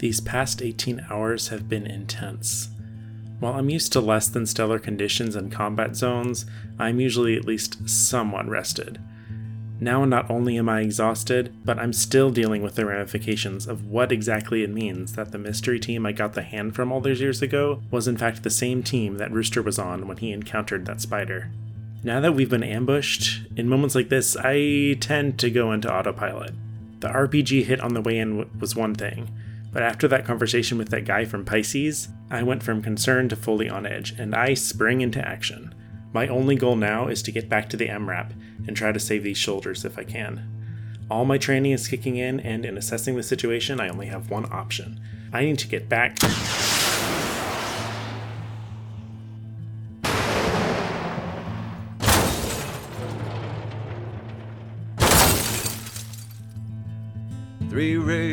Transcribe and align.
These 0.00 0.22
past 0.22 0.62
18 0.62 1.08
hours 1.10 1.48
have 1.48 1.68
been 1.68 1.86
intense. 1.86 2.70
While 3.38 3.52
I'm 3.52 3.68
used 3.68 3.92
to 3.92 4.00
less 4.00 4.28
than 4.28 4.46
stellar 4.46 4.78
conditions 4.78 5.36
and 5.36 5.52
combat 5.52 5.94
zones, 5.94 6.46
I'm 6.78 7.00
usually 7.00 7.36
at 7.36 7.44
least 7.44 7.86
somewhat 7.86 8.48
rested. 8.48 8.98
Now, 9.78 10.06
not 10.06 10.30
only 10.30 10.56
am 10.56 10.70
I 10.70 10.80
exhausted, 10.80 11.52
but 11.66 11.78
I'm 11.78 11.92
still 11.92 12.30
dealing 12.30 12.62
with 12.62 12.76
the 12.76 12.86
ramifications 12.86 13.66
of 13.66 13.88
what 13.88 14.10
exactly 14.10 14.62
it 14.62 14.70
means 14.70 15.12
that 15.16 15.32
the 15.32 15.38
mystery 15.38 15.78
team 15.78 16.06
I 16.06 16.12
got 16.12 16.32
the 16.32 16.42
hand 16.42 16.74
from 16.74 16.90
all 16.90 17.02
those 17.02 17.20
years 17.20 17.42
ago 17.42 17.82
was 17.90 18.08
in 18.08 18.16
fact 18.16 18.42
the 18.42 18.48
same 18.48 18.82
team 18.82 19.18
that 19.18 19.32
Rooster 19.32 19.60
was 19.60 19.78
on 19.78 20.08
when 20.08 20.16
he 20.16 20.32
encountered 20.32 20.86
that 20.86 21.02
spider. 21.02 21.50
Now 22.02 22.20
that 22.20 22.32
we've 22.32 22.48
been 22.48 22.62
ambushed, 22.62 23.42
in 23.54 23.68
moments 23.68 23.94
like 23.94 24.08
this, 24.08 24.34
I 24.34 24.96
tend 24.98 25.38
to 25.40 25.50
go 25.50 25.72
into 25.72 25.92
autopilot. 25.92 26.54
The 27.00 27.08
RPG 27.08 27.64
hit 27.64 27.82
on 27.82 27.92
the 27.92 28.00
way 28.00 28.16
in 28.16 28.48
was 28.58 28.74
one 28.74 28.94
thing, 28.94 29.28
but 29.72 29.82
after 29.82 30.08
that 30.08 30.24
conversation 30.24 30.78
with 30.78 30.88
that 30.90 31.04
guy 31.04 31.24
from 31.24 31.44
Pisces, 31.44 32.08
I 32.30 32.42
went 32.42 32.62
from 32.62 32.82
concerned 32.82 33.30
to 33.30 33.36
fully 33.36 33.68
on 33.68 33.86
edge, 33.86 34.12
and 34.18 34.34
I 34.34 34.54
sprang 34.54 35.00
into 35.00 35.26
action. 35.26 35.74
My 36.12 36.26
only 36.26 36.56
goal 36.56 36.76
now 36.76 37.08
is 37.08 37.22
to 37.22 37.32
get 37.32 37.48
back 37.48 37.68
to 37.70 37.76
the 37.76 37.88
MRAP 37.88 38.32
and 38.66 38.76
try 38.76 38.90
to 38.92 38.98
save 38.98 39.22
these 39.22 39.38
shoulders 39.38 39.84
if 39.84 39.98
I 39.98 40.04
can. 40.04 40.46
All 41.10 41.24
my 41.24 41.38
training 41.38 41.72
is 41.72 41.88
kicking 41.88 42.16
in, 42.16 42.40
and 42.40 42.64
in 42.64 42.76
assessing 42.76 43.16
the 43.16 43.22
situation, 43.22 43.80
I 43.80 43.88
only 43.88 44.06
have 44.06 44.30
one 44.30 44.50
option. 44.52 45.00
I 45.32 45.44
need 45.44 45.58
to 45.58 45.68
get 45.68 45.88
back. 45.88 46.18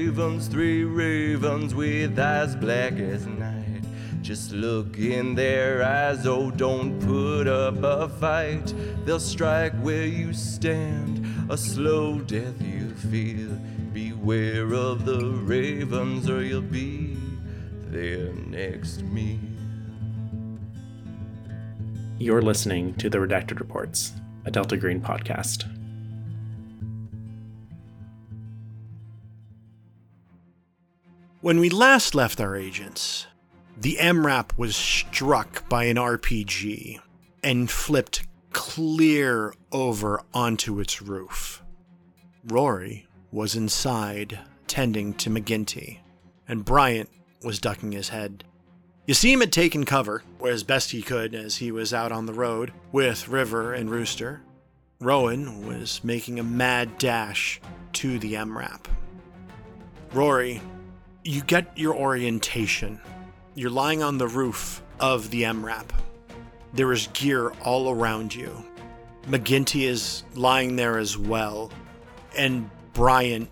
Ravens, 0.07 0.47
three 0.47 0.85
ravens 0.85 1.75
with 1.75 2.17
eyes 2.17 2.55
black 2.55 2.93
as 2.93 3.25
night. 3.25 3.81
Just 4.21 4.53
look 4.53 4.97
in 4.97 5.35
their 5.35 5.83
eyes, 5.83 6.25
oh, 6.25 6.49
don't 6.49 6.97
put 7.01 7.45
up 7.45 7.83
a 7.83 8.07
fight. 8.07 8.73
They'll 9.03 9.19
strike 9.19 9.73
where 9.81 10.05
you 10.05 10.31
stand, 10.31 11.25
a 11.49 11.57
slow 11.57 12.19
death 12.19 12.61
you 12.61 12.89
feel. 13.11 13.49
Beware 13.91 14.73
of 14.73 15.03
the 15.03 15.25
ravens, 15.25 16.29
or 16.29 16.41
you'll 16.41 16.61
be 16.61 17.17
their 17.89 18.31
next 18.33 19.01
meal. 19.03 19.39
You're 22.17 22.41
listening 22.41 22.93
to 22.95 23.09
the 23.09 23.17
Redacted 23.17 23.59
Reports, 23.59 24.13
a 24.45 24.51
Delta 24.51 24.77
Green 24.77 25.01
podcast. 25.01 25.76
When 31.41 31.59
we 31.59 31.69
last 31.69 32.15
left 32.15 32.41
our 32.41 32.55
agents, 32.55 33.27
the 33.79 33.97
MRAP 33.99 34.57
was 34.57 34.75
struck 34.75 35.69
by 35.69 35.83
an 35.83 35.97
RPG 35.97 36.99
and 37.43 37.69
flipped 37.69 38.25
clear 38.51 39.53
over 39.71 40.23
onto 40.33 40.79
its 40.79 40.99
roof. 40.99 41.61
Rory 42.43 43.05
was 43.31 43.55
inside 43.55 44.39
tending 44.65 45.13
to 45.13 45.29
McGinty, 45.29 45.99
and 46.47 46.65
Bryant 46.65 47.11
was 47.43 47.59
ducking 47.59 47.91
his 47.91 48.09
head. 48.09 48.43
Yasim 49.07 49.39
had 49.39 49.53
taken 49.53 49.85
cover 49.85 50.23
as 50.43 50.63
best 50.63 50.89
he 50.89 51.03
could 51.03 51.35
as 51.35 51.57
he 51.57 51.71
was 51.71 51.93
out 51.93 52.11
on 52.11 52.25
the 52.25 52.33
road 52.33 52.73
with 52.91 53.27
River 53.27 53.75
and 53.75 53.91
Rooster. 53.91 54.41
Rowan 54.99 55.67
was 55.67 56.03
making 56.03 56.39
a 56.39 56.43
mad 56.43 56.97
dash 56.97 57.61
to 57.93 58.17
the 58.17 58.33
MRAP. 58.33 58.85
Rory, 60.13 60.61
you 61.27 61.41
get 61.41 61.77
your 61.77 61.93
orientation 61.93 62.99
you're 63.57 63.71
lying 63.71 64.03
on 64.03 64.19
the 64.19 64.27
roof 64.27 64.83
of 64.99 65.31
the 65.31 65.41
MRAP. 65.41 65.89
There 66.73 66.93
is 66.93 67.07
gear 67.13 67.49
all 67.65 67.89
around 67.89 68.35
you. 68.35 68.63
McGinty 69.23 69.87
is 69.87 70.23
lying 70.35 70.75
there 70.75 70.99
as 70.99 71.17
well, 71.17 71.71
and 72.37 72.69
Bryant 72.93 73.49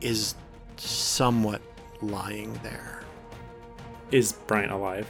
is 0.00 0.34
somewhat 0.78 1.62
lying 2.02 2.58
there. 2.64 3.04
Is 4.10 4.32
Bryant 4.32 4.72
alive? 4.72 5.06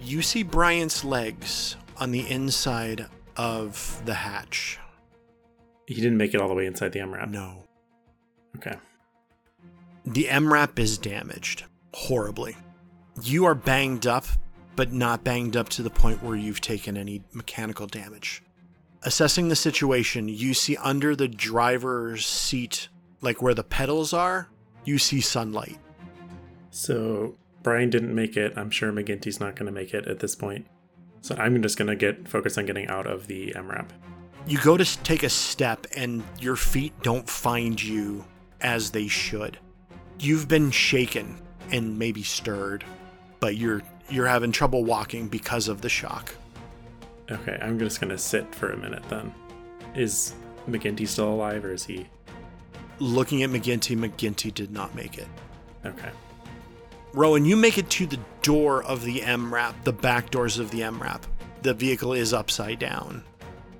You 0.00 0.20
see 0.20 0.42
Bryant's 0.42 1.04
legs 1.04 1.76
on 1.98 2.10
the 2.10 2.28
inside 2.28 3.06
of 3.36 4.02
the 4.04 4.14
hatch. 4.14 4.80
He 5.86 5.94
didn't 5.94 6.16
make 6.16 6.34
it 6.34 6.40
all 6.40 6.48
the 6.48 6.54
way 6.54 6.66
inside 6.66 6.90
the 6.90 6.98
MRAP. 6.98 7.30
No. 7.30 7.62
Okay. 8.56 8.74
The 10.12 10.24
MRAP 10.24 10.78
is 10.78 10.98
damaged 10.98 11.64
horribly 11.92 12.56
you 13.22 13.44
are 13.46 13.54
banged 13.54 14.06
up, 14.06 14.26
but 14.76 14.92
not 14.92 15.24
banged 15.24 15.56
up 15.56 15.68
to 15.70 15.82
the 15.82 15.90
point 15.90 16.22
where 16.22 16.36
you've 16.36 16.60
taken 16.60 16.96
any 16.96 17.22
mechanical 17.32 17.86
damage. 17.86 18.42
Assessing 19.02 19.48
the 19.48 19.56
situation, 19.56 20.28
you 20.28 20.54
see 20.54 20.76
under 20.76 21.14
the 21.14 21.28
driver's 21.28 22.26
seat, 22.26 22.88
like 23.20 23.40
where 23.40 23.54
the 23.54 23.64
pedals 23.64 24.12
are, 24.12 24.48
you 24.84 24.98
see 24.98 25.20
sunlight. 25.20 25.78
So 26.70 27.36
Bryant 27.62 27.92
didn't 27.92 28.14
make 28.14 28.36
it. 28.36 28.52
I'm 28.56 28.70
sure 28.70 28.92
McGinty's 28.92 29.40
not 29.40 29.56
going 29.56 29.66
to 29.66 29.72
make 29.72 29.94
it 29.94 30.06
at 30.06 30.20
this 30.20 30.34
point. 30.34 30.66
So 31.20 31.34
I'm 31.36 31.60
just 31.62 31.76
going 31.76 31.88
to 31.88 31.96
get 31.96 32.28
focused 32.28 32.58
on 32.58 32.66
getting 32.66 32.86
out 32.88 33.06
of 33.06 33.26
the 33.26 33.52
MRAP. 33.56 33.88
You 34.46 34.58
go 34.58 34.76
to 34.76 35.02
take 35.02 35.22
a 35.22 35.28
step, 35.28 35.86
and 35.94 36.22
your 36.40 36.56
feet 36.56 36.92
don't 37.02 37.28
find 37.28 37.82
you 37.82 38.24
as 38.60 38.90
they 38.90 39.08
should. 39.08 39.58
You've 40.20 40.48
been 40.48 40.70
shaken 40.70 41.40
and 41.70 41.98
maybe 41.98 42.22
stirred 42.22 42.84
but 43.40 43.56
you're 43.56 43.82
you're 44.10 44.26
having 44.26 44.52
trouble 44.52 44.84
walking 44.84 45.28
because 45.28 45.68
of 45.68 45.82
the 45.82 45.88
shock. 45.88 46.34
Okay, 47.30 47.58
I'm 47.60 47.78
just 47.78 48.00
gonna 48.00 48.18
sit 48.18 48.54
for 48.54 48.70
a 48.70 48.76
minute 48.76 49.02
then. 49.08 49.34
Is 49.94 50.34
McGinty 50.68 51.06
still 51.06 51.28
alive 51.28 51.64
or 51.64 51.72
is 51.72 51.84
he? 51.84 52.08
Looking 52.98 53.42
at 53.42 53.50
McGinty, 53.50 53.96
McGinty 53.96 54.52
did 54.52 54.70
not 54.72 54.94
make 54.94 55.18
it. 55.18 55.28
Okay. 55.84 56.10
Rowan, 57.12 57.44
you 57.44 57.56
make 57.56 57.78
it 57.78 57.88
to 57.90 58.06
the 58.06 58.18
door 58.42 58.82
of 58.84 59.04
the 59.04 59.20
MRAP, 59.20 59.74
the 59.84 59.92
back 59.92 60.30
doors 60.30 60.58
of 60.58 60.70
the 60.70 60.80
MRAP. 60.80 61.22
The 61.62 61.74
vehicle 61.74 62.12
is 62.12 62.32
upside 62.32 62.78
down. 62.78 63.24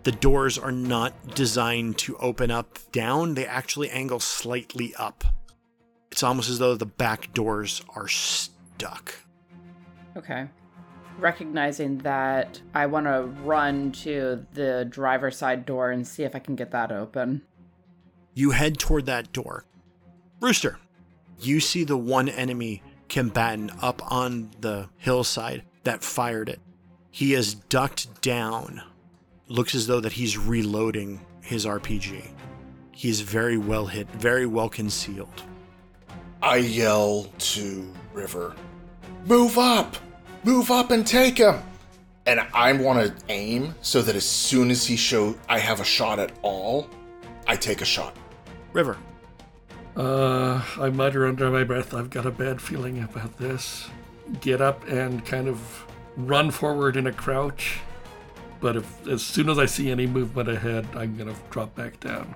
The 0.05 0.13
doors 0.13 0.57
are 0.59 0.73
not 0.73 1.35
designed 1.35 1.99
to 1.99 2.17
open 2.19 2.51
up 2.51 2.79
down, 2.93 3.35
they 3.35 3.47
actually 3.47 3.91
angle 3.91 4.21
slightly 4.21 4.95
up. 4.95 5.25
It's 6.19 6.25
almost 6.25 6.51
as 6.51 6.59
though 6.59 6.75
the 6.75 6.85
back 6.85 7.33
doors 7.33 7.81
are 7.95 8.09
stuck. 8.09 9.15
Okay. 10.17 10.49
Recognizing 11.17 11.99
that, 11.99 12.61
I 12.75 12.87
want 12.87 13.07
to 13.07 13.27
run 13.45 13.93
to 14.03 14.45
the 14.53 14.85
driver's 14.91 15.37
side 15.37 15.65
door 15.65 15.93
and 15.93 16.05
see 16.05 16.25
if 16.25 16.35
I 16.35 16.41
can 16.41 16.57
get 16.57 16.73
that 16.73 16.91
open. 16.91 17.43
You 18.35 18.51
head 18.51 18.81
toward 18.81 19.07
that 19.07 19.33
door. 19.33 19.65
Rooster, 20.41 20.81
you 21.39 21.61
see 21.61 21.85
the 21.85 21.97
one 21.97 22.29
enemy 22.29 22.83
combatant 23.09 23.71
up 23.81 24.03
on 24.11 24.51
the 24.61 24.89
hillside 24.97 25.63
that 25.85 26.03
fired 26.03 26.49
it. 26.49 26.59
He 27.13 27.35
is 27.35 27.55
ducked 27.55 28.23
down. 28.23 28.83
Looks 29.47 29.77
as 29.77 29.87
though 29.87 30.01
that 30.01 30.15
he's 30.15 30.37
reloading 30.37 31.25
his 31.43 31.65
RPG. 31.65 32.25
He's 32.91 33.21
very 33.21 33.57
well 33.57 33.87
hit, 33.87 34.11
very 34.11 34.47
well 34.47 34.69
concealed. 34.69 35.45
I 36.43 36.57
yell 36.57 37.27
to 37.39 37.93
River, 38.13 38.55
Move 39.27 39.59
up! 39.59 39.97
Move 40.45 40.71
up 40.71 40.93
and 40.93 41.05
take 41.07 41.39
him! 41.39 41.57
And 42.27 42.41
I 42.55 42.73
want 42.75 43.05
to 43.05 43.25
aim 43.29 43.75
so 43.83 44.03
that 44.03 44.15
as 44.15 44.25
soon 44.25 44.71
as 44.71 44.87
he 44.87 44.97
shows 44.97 45.37
I 45.49 45.59
have 45.59 45.81
a 45.81 45.85
shot 45.85 46.19
at 46.19 46.31
all, 46.43 46.89
I 47.47 47.57
take 47.57 47.81
a 47.81 47.85
shot. 47.85 48.17
River. 48.73 48.97
Uh, 49.97 50.63
I 50.79 50.91
mutter 50.91 51.27
under 51.27 51.51
my 51.51 51.65
breath, 51.65 51.93
I've 51.93 52.11
got 52.11 52.25
a 52.25 52.31
bad 52.31 52.63
feeling 52.63 53.03
about 53.03 53.37
this. 53.39 53.89
Get 54.41 54.61
up 54.61 54.87
and 54.87 55.25
kind 55.27 55.49
of 55.49 55.87
run 56.17 56.53
forward 56.53 56.97
in 56.97 57.09
a 57.09 57.13
crouch. 57.13 57.81
But 58.61 58.77
if 58.77 59.09
as 59.09 59.23
soon 59.23 59.49
as 59.49 59.59
I 59.59 59.67
see 59.67 59.91
any 59.91 60.07
movement 60.07 60.49
ahead, 60.49 60.87
I'm 60.95 61.17
gonna 61.17 61.35
drop 61.51 61.75
back 61.75 61.99
down. 61.99 62.35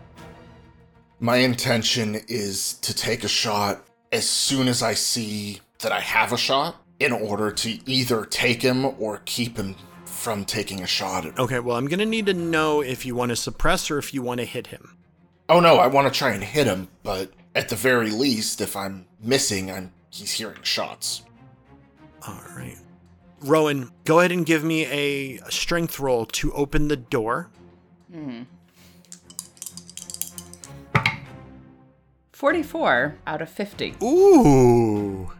My 1.20 1.36
intention 1.36 2.16
is 2.26 2.74
to 2.74 2.92
take 2.92 3.22
a 3.22 3.28
shot 3.28 3.84
as 4.12 4.28
soon 4.28 4.68
as 4.68 4.82
I 4.82 4.94
see 4.94 5.60
that 5.80 5.90
I 5.90 6.00
have 6.00 6.32
a 6.32 6.36
shot 6.36 6.76
in 7.00 7.12
order 7.12 7.50
to 7.50 7.90
either 7.90 8.24
take 8.24 8.62
him 8.62 8.84
or 8.84 9.22
keep 9.24 9.56
him 9.56 9.74
from 10.04 10.44
taking 10.44 10.82
a 10.82 10.86
shot 10.86 11.26
at 11.26 11.38
Okay, 11.38 11.58
well, 11.58 11.76
I'm 11.76 11.88
going 11.88 11.98
to 11.98 12.06
need 12.06 12.26
to 12.26 12.34
know 12.34 12.80
if 12.80 13.04
you 13.04 13.14
want 13.16 13.30
to 13.30 13.36
suppress 13.36 13.90
or 13.90 13.98
if 13.98 14.14
you 14.14 14.22
want 14.22 14.38
to 14.38 14.44
hit 14.44 14.68
him. 14.68 14.96
Oh 15.48 15.58
no, 15.58 15.76
I 15.76 15.88
want 15.88 16.12
to 16.12 16.16
try 16.16 16.32
and 16.32 16.44
hit 16.44 16.66
him, 16.66 16.88
but 17.02 17.32
at 17.54 17.68
the 17.68 17.76
very 17.76 18.10
least, 18.10 18.60
if 18.60 18.76
I'm 18.76 19.06
missing, 19.20 19.70
I'm 19.70 19.92
he's 20.10 20.30
hearing 20.32 20.62
shots. 20.62 21.24
All 22.26 22.40
right. 22.56 22.78
Rowan, 23.40 23.90
go 24.04 24.20
ahead 24.20 24.30
and 24.30 24.46
give 24.46 24.62
me 24.62 24.86
a 24.86 25.38
strength 25.50 25.98
roll 25.98 26.26
to 26.26 26.52
open 26.52 26.86
the 26.86 26.96
door. 26.96 27.50
Hmm. 28.12 28.42
44 32.42 33.14
out 33.28 33.40
of 33.40 33.48
50. 33.48 33.94
Ooh. 34.02 35.30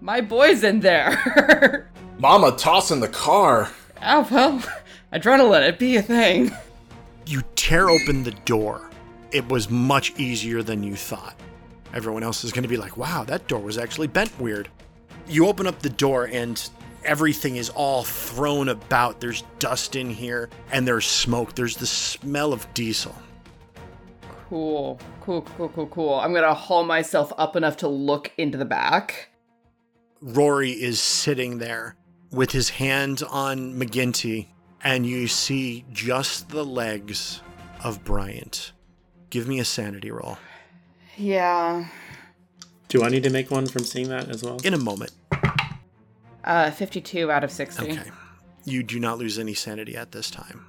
My 0.00 0.22
boy's 0.22 0.64
in 0.64 0.80
there. 0.80 1.90
Mama 2.18 2.56
tossing 2.56 3.00
the 3.00 3.08
car. 3.08 3.68
oh, 4.02 4.26
well, 4.30 4.62
adrenaline, 5.12 5.68
it 5.68 5.78
be 5.78 5.96
a 5.96 6.02
thing. 6.02 6.50
You 7.26 7.42
tear 7.54 7.90
open 7.90 8.22
the 8.22 8.34
door. 8.46 8.88
It 9.30 9.46
was 9.50 9.68
much 9.68 10.18
easier 10.18 10.62
than 10.62 10.82
you 10.82 10.96
thought. 10.96 11.34
Everyone 11.92 12.22
else 12.22 12.44
is 12.44 12.52
going 12.52 12.62
to 12.62 12.68
be 12.68 12.78
like, 12.78 12.96
wow, 12.96 13.24
that 13.24 13.46
door 13.46 13.60
was 13.60 13.76
actually 13.76 14.06
bent 14.06 14.40
weird. 14.40 14.70
You 15.26 15.48
open 15.48 15.66
up 15.66 15.80
the 15.80 15.90
door 15.90 16.30
and 16.32 16.66
everything 17.04 17.56
is 17.56 17.68
all 17.68 18.04
thrown 18.04 18.70
about. 18.70 19.20
There's 19.20 19.42
dust 19.58 19.96
in 19.96 20.08
here 20.08 20.48
and 20.72 20.88
there's 20.88 21.04
smoke. 21.04 21.54
There's 21.54 21.76
the 21.76 21.86
smell 21.86 22.54
of 22.54 22.66
diesel. 22.72 23.14
Cool, 24.48 24.98
cool, 25.20 25.42
cool, 25.42 25.68
cool, 25.68 25.86
cool. 25.88 26.14
I'm 26.14 26.32
gonna 26.32 26.54
haul 26.54 26.84
myself 26.84 27.32
up 27.36 27.54
enough 27.54 27.76
to 27.78 27.88
look 27.88 28.32
into 28.38 28.56
the 28.56 28.64
back. 28.64 29.28
Rory 30.22 30.70
is 30.70 31.00
sitting 31.00 31.58
there 31.58 31.96
with 32.30 32.52
his 32.52 32.70
hands 32.70 33.22
on 33.22 33.74
McGinty, 33.78 34.46
and 34.82 35.04
you 35.04 35.28
see 35.28 35.84
just 35.92 36.48
the 36.48 36.64
legs 36.64 37.42
of 37.84 38.04
Bryant. 38.04 38.72
Give 39.30 39.46
me 39.46 39.60
a 39.60 39.64
sanity 39.64 40.10
roll. 40.10 40.38
Yeah. 41.16 41.86
Do 42.88 43.02
I 43.02 43.10
need 43.10 43.24
to 43.24 43.30
make 43.30 43.50
one 43.50 43.66
from 43.66 43.84
seeing 43.84 44.08
that 44.08 44.30
as 44.30 44.42
well? 44.42 44.58
In 44.64 44.72
a 44.72 44.78
moment. 44.78 45.12
Uh, 46.42 46.70
52 46.70 47.30
out 47.30 47.44
of 47.44 47.50
60. 47.50 47.82
Okay. 47.82 48.10
You 48.64 48.82
do 48.82 48.98
not 48.98 49.18
lose 49.18 49.38
any 49.38 49.52
sanity 49.52 49.94
at 49.96 50.12
this 50.12 50.30
time. 50.30 50.66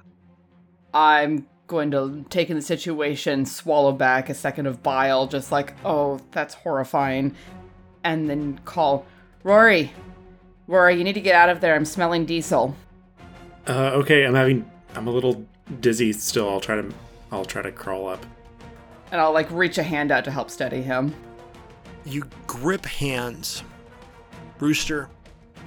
I'm 0.92 1.46
going 1.70 1.92
to 1.92 2.24
take 2.30 2.50
in 2.50 2.56
the 2.56 2.62
situation, 2.62 3.46
swallow 3.46 3.92
back 3.92 4.28
a 4.28 4.34
second 4.34 4.66
of 4.66 4.82
bile, 4.82 5.28
just 5.28 5.52
like, 5.52 5.74
oh, 5.84 6.20
that's 6.32 6.52
horrifying, 6.52 7.34
and 8.02 8.28
then 8.28 8.58
call 8.64 9.06
Rory. 9.44 9.92
Rory, 10.66 10.96
you 10.96 11.04
need 11.04 11.12
to 11.12 11.20
get 11.20 11.36
out 11.36 11.48
of 11.48 11.60
there. 11.60 11.76
I'm 11.76 11.84
smelling 11.84 12.26
diesel. 12.26 12.74
Uh, 13.68 13.92
okay, 13.94 14.24
I'm 14.24 14.34
having. 14.34 14.68
I'm 14.96 15.06
a 15.06 15.10
little 15.10 15.46
dizzy 15.80 16.12
still. 16.12 16.50
I'll 16.50 16.60
try 16.60 16.74
to. 16.74 16.92
I'll 17.30 17.44
try 17.44 17.62
to 17.62 17.70
crawl 17.70 18.08
up. 18.08 18.26
And 19.12 19.20
I'll 19.20 19.32
like 19.32 19.48
reach 19.52 19.78
a 19.78 19.82
hand 19.84 20.10
out 20.10 20.24
to 20.24 20.30
help 20.32 20.50
steady 20.50 20.82
him. 20.82 21.14
You 22.04 22.24
grip 22.48 22.84
hands. 22.84 23.62
Rooster, 24.58 25.08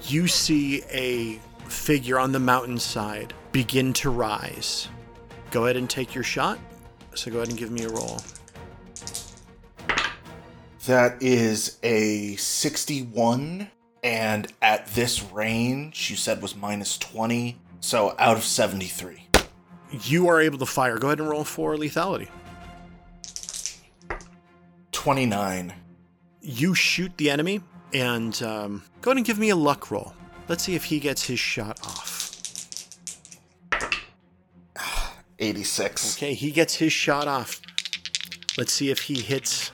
you 0.03 0.27
see 0.27 0.83
a 0.91 1.39
figure 1.69 2.19
on 2.19 2.33
the 2.33 2.39
mountainside 2.39 3.33
begin 3.53 3.93
to 3.93 4.09
rise. 4.09 4.89
Go 5.53 5.65
ahead 5.65 5.77
and 5.77 5.87
take 5.87 6.15
your 6.15 6.23
shot. 6.23 6.57
So 7.13 7.29
go 7.29 7.37
ahead 7.37 7.49
and 7.49 7.57
give 7.59 7.69
me 7.69 7.83
a 7.83 7.89
roll. 7.89 8.19
That 10.87 11.21
is 11.21 11.77
a 11.83 12.35
61. 12.37 13.69
And 14.03 14.51
at 14.63 14.87
this 14.87 15.21
range, 15.31 16.09
you 16.09 16.15
said 16.15 16.41
was 16.41 16.55
minus 16.55 16.97
20. 16.97 17.55
So 17.81 18.15
out 18.17 18.35
of 18.35 18.43
73. 18.43 19.27
You 20.01 20.27
are 20.27 20.41
able 20.41 20.57
to 20.57 20.65
fire. 20.65 20.97
Go 20.97 21.09
ahead 21.09 21.19
and 21.19 21.29
roll 21.29 21.43
for 21.43 21.75
lethality. 21.75 22.29
29. 24.91 25.71
You 26.41 26.73
shoot 26.73 27.15
the 27.17 27.29
enemy, 27.29 27.61
and 27.93 28.41
um, 28.41 28.83
go 29.01 29.11
ahead 29.11 29.17
and 29.17 29.25
give 29.25 29.37
me 29.37 29.49
a 29.49 29.55
luck 29.55 29.91
roll. 29.91 30.15
Let's 30.47 30.63
see 30.63 30.73
if 30.73 30.85
he 30.85 30.99
gets 30.99 31.27
his 31.27 31.37
shot 31.37 31.79
off. 31.85 32.22
86. 35.43 36.17
Okay, 36.17 36.33
he 36.33 36.51
gets 36.51 36.75
his 36.75 36.93
shot 36.93 37.27
off. 37.27 37.61
Let's 38.57 38.71
see 38.71 38.89
if 38.89 39.01
he 39.01 39.19
hits. 39.19 39.71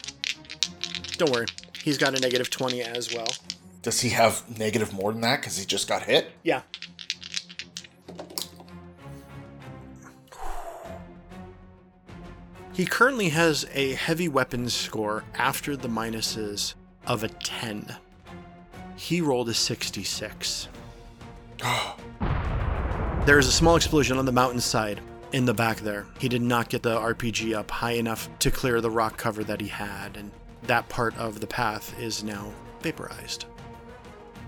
Don't 1.17 1.31
worry, 1.31 1.47
he's 1.83 1.97
got 1.97 2.17
a 2.17 2.19
negative 2.19 2.49
20 2.49 2.81
as 2.81 3.13
well. 3.13 3.27
Does 3.81 4.01
he 4.01 4.09
have 4.09 4.43
negative 4.57 4.93
more 4.93 5.11
than 5.11 5.21
that 5.21 5.41
because 5.41 5.57
he 5.57 5.65
just 5.65 5.87
got 5.87 6.03
hit? 6.03 6.31
Yeah. 6.43 6.61
He 12.73 12.85
currently 12.85 13.29
has 13.29 13.65
a 13.73 13.93
heavy 13.93 14.29
weapons 14.29 14.73
score 14.73 15.25
after 15.35 15.75
the 15.75 15.89
minuses 15.89 16.75
of 17.05 17.23
a 17.23 17.27
10. 17.27 17.97
He 18.95 19.19
rolled 19.19 19.49
a 19.49 19.53
66. 19.53 20.69
there 23.25 23.37
is 23.37 23.47
a 23.47 23.51
small 23.51 23.75
explosion 23.75 24.17
on 24.17 24.25
the 24.25 24.31
mountainside 24.31 25.01
in 25.31 25.45
the 25.45 25.53
back 25.53 25.77
there. 25.77 26.05
He 26.19 26.29
did 26.29 26.41
not 26.41 26.69
get 26.69 26.83
the 26.83 26.97
RPG 26.97 27.53
up 27.55 27.69
high 27.69 27.93
enough 27.93 28.29
to 28.39 28.51
clear 28.51 28.81
the 28.81 28.89
rock 28.89 29.17
cover 29.17 29.43
that 29.43 29.61
he 29.61 29.67
had, 29.67 30.17
and 30.17 30.31
that 30.63 30.89
part 30.89 31.17
of 31.17 31.39
the 31.39 31.47
path 31.47 31.97
is 31.99 32.23
now 32.23 32.51
vaporized. 32.81 33.45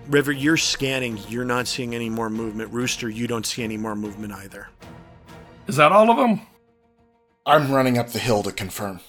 River, 0.07 0.31
you're 0.31 0.57
scanning. 0.57 1.19
You're 1.29 1.45
not 1.45 1.67
seeing 1.67 1.93
any 1.93 2.09
more 2.09 2.29
movement. 2.29 2.73
Rooster, 2.73 3.09
you 3.09 3.27
don't 3.27 3.45
see 3.45 3.63
any 3.63 3.77
more 3.77 3.95
movement 3.95 4.33
either. 4.33 4.67
Is 5.67 5.75
that 5.75 5.91
all 5.91 6.09
of 6.09 6.17
them? 6.17 6.41
I'm 7.45 7.71
running 7.71 7.97
up 7.97 8.09
the 8.09 8.19
hill 8.19 8.43
to 8.43 8.51
confirm. 8.51 8.99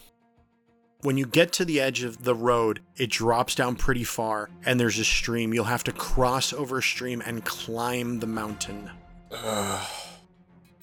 When 1.00 1.16
you 1.16 1.26
get 1.26 1.52
to 1.54 1.64
the 1.64 1.80
edge 1.80 2.04
of 2.04 2.22
the 2.22 2.34
road, 2.34 2.80
it 2.96 3.10
drops 3.10 3.56
down 3.56 3.74
pretty 3.74 4.04
far, 4.04 4.50
and 4.64 4.78
there's 4.78 4.98
a 4.98 5.04
stream. 5.04 5.52
You'll 5.52 5.64
have 5.64 5.82
to 5.84 5.92
cross 5.92 6.52
over 6.52 6.78
a 6.78 6.82
stream 6.82 7.20
and 7.26 7.44
climb 7.44 8.20
the 8.20 8.28
mountain. 8.28 8.90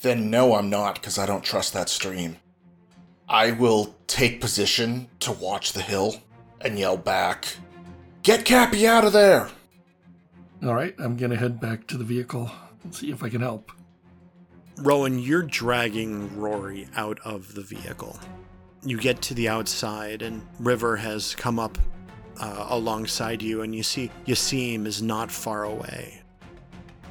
Then 0.01 0.29
no, 0.29 0.55
I'm 0.55 0.69
not 0.69 0.95
because 0.95 1.17
I 1.17 1.25
don't 1.25 1.43
trust 1.43 1.73
that 1.73 1.89
stream. 1.89 2.37
I 3.27 3.51
will 3.51 3.95
take 4.07 4.41
position 4.41 5.07
to 5.19 5.31
watch 5.31 5.73
the 5.73 5.81
hill 5.81 6.15
and 6.61 6.79
yell 6.79 6.97
back, 6.97 7.57
Get 8.23 8.45
Cappy 8.45 8.87
out 8.87 9.05
of 9.05 9.13
there! 9.13 9.49
All 10.63 10.73
right, 10.73 10.93
I'm 10.99 11.15
gonna 11.15 11.35
head 11.35 11.59
back 11.59 11.87
to 11.87 11.97
the 11.97 12.03
vehicle 12.03 12.51
and 12.83 12.93
see 12.93 13.11
if 13.11 13.23
I 13.23 13.29
can 13.29 13.41
help. 13.41 13.71
Rowan, 14.77 15.19
you're 15.19 15.43
dragging 15.43 16.37
Rory 16.39 16.87
out 16.95 17.19
of 17.25 17.53
the 17.53 17.61
vehicle. 17.61 18.19
You 18.83 18.97
get 18.97 19.21
to 19.23 19.33
the 19.33 19.49
outside, 19.49 20.21
and 20.21 20.45
River 20.59 20.95
has 20.95 21.35
come 21.35 21.59
up 21.59 21.77
uh, 22.39 22.67
alongside 22.69 23.41
you, 23.41 23.61
and 23.61 23.75
you 23.75 23.83
see 23.83 24.09
Yasim 24.25 24.85
is 24.85 25.01
not 25.01 25.29
far 25.29 25.63
away. 25.63 26.21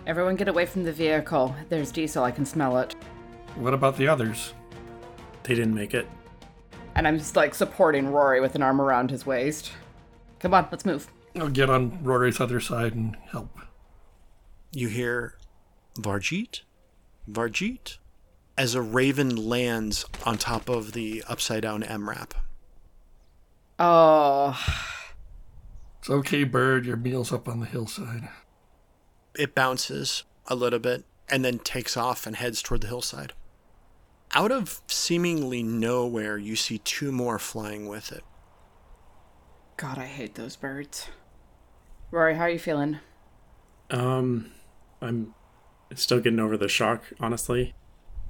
Everyone 0.09 0.37
get 0.37 0.49
away 0.49 0.65
from 0.65 0.85
the 0.85 0.93
vehicle. 0.93 1.55
There's 1.69 1.93
diesel, 1.93 2.25
I 2.25 2.31
can 2.31 2.47
smell 2.47 2.79
it. 2.79 2.97
What 3.57 3.75
about 3.75 3.99
the 3.99 4.09
others? 4.09 4.55
They 5.43 5.55
didn't 5.55 5.75
make 5.75 5.93
it. 5.93 6.09
And 6.95 7.07
I'm 7.07 7.19
just 7.19 7.37
like 7.37 7.55
supporting 7.55 8.09
Rory 8.09 8.41
with 8.41 8.55
an 8.55 8.63
arm 8.63 8.81
around 8.81 9.11
his 9.11 9.27
waist. 9.27 9.71
Come 10.41 10.55
on, 10.55 10.67
let's 10.71 10.87
move. 10.87 11.09
I'll 11.37 11.51
get 11.51 11.69
on 11.69 12.03
Rory's 12.03 12.41
other 12.41 12.59
side 12.59 12.95
and 12.95 13.17
help. 13.31 13.51
You 14.73 14.89
hear 14.89 15.35
Varjeet? 15.97 16.63
Varjeet? 17.31 17.99
As 18.57 18.75
a 18.75 18.83
raven 18.83 19.37
lands 19.37 20.07
on 20.25 20.39
top 20.39 20.71
of 20.71 20.93
the 20.93 21.23
upside 21.29 21.63
down 21.63 21.83
MRAP. 21.83 22.31
Oh, 23.79 24.59
It's 26.01 26.11
okay, 26.11 26.45
bird. 26.45 26.87
Your 26.87 26.97
meal's 26.97 27.31
up 27.33 27.47
on 27.47 27.61
the 27.61 27.67
hillside. 27.67 28.29
It 29.39 29.55
bounces 29.55 30.25
a 30.49 30.55
little 30.55 30.81
bit 30.81 31.05
and 31.31 31.45
then 31.45 31.61
takes 31.61 31.97
off 31.97 32.27
and 32.27 32.37
heads 32.37 32.61
toward 32.61 32.81
the 32.81 32.89
hillside. 32.89 33.33
Out 34.35 34.51
of 34.51 34.83
seemingly 34.89 35.63
nowhere, 35.63 36.37
you 36.37 36.57
see 36.57 36.79
two 36.79 37.13
more 37.13 37.39
flying 37.39 37.89
with 37.89 38.13
it. 38.13 38.25
God, 39.77 39.97
I 39.97 40.07
hate 40.07 40.35
those 40.35 40.57
birds. 40.57 41.09
Rory, 42.11 42.35
how 42.35 42.43
are 42.43 42.51
you 42.51 42.59
feeling? 42.59 42.99
Um, 43.91 44.51
I'm 45.01 45.35
still 45.95 46.19
getting 46.19 46.41
over 46.41 46.57
the 46.57 46.69
shock, 46.69 47.05
honestly, 47.21 47.75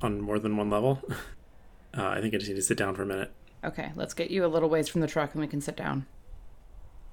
on 0.02 0.20
more 0.20 0.38
than 0.38 0.56
one 0.56 0.70
level. 0.70 1.02
Uh, 1.96 2.06
I 2.06 2.20
think 2.20 2.34
I 2.34 2.36
just 2.36 2.50
need 2.50 2.56
to 2.56 2.62
sit 2.62 2.76
down 2.76 2.94
for 2.94 3.02
a 3.02 3.06
minute. 3.06 3.32
Okay, 3.64 3.92
let's 3.96 4.12
get 4.12 4.30
you 4.30 4.44
a 4.44 4.46
little 4.46 4.68
ways 4.68 4.88
from 4.88 5.00
the 5.00 5.06
truck 5.06 5.32
and 5.32 5.40
we 5.40 5.48
can 5.48 5.62
sit 5.62 5.74
down. 5.74 6.04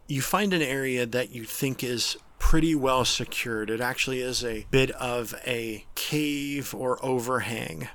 You 0.07 0.21
find 0.21 0.53
an 0.53 0.61
area 0.61 1.05
that 1.05 1.31
you 1.31 1.45
think 1.45 1.81
is 1.81 2.17
pretty 2.39 2.75
well 2.75 3.05
secured. 3.05 3.69
It 3.69 3.81
actually 3.81 4.21
is 4.21 4.43
a 4.43 4.65
bit 4.71 4.91
of 4.91 5.33
a 5.45 5.85
cave 5.95 6.73
or 6.73 7.03
overhang. 7.03 7.89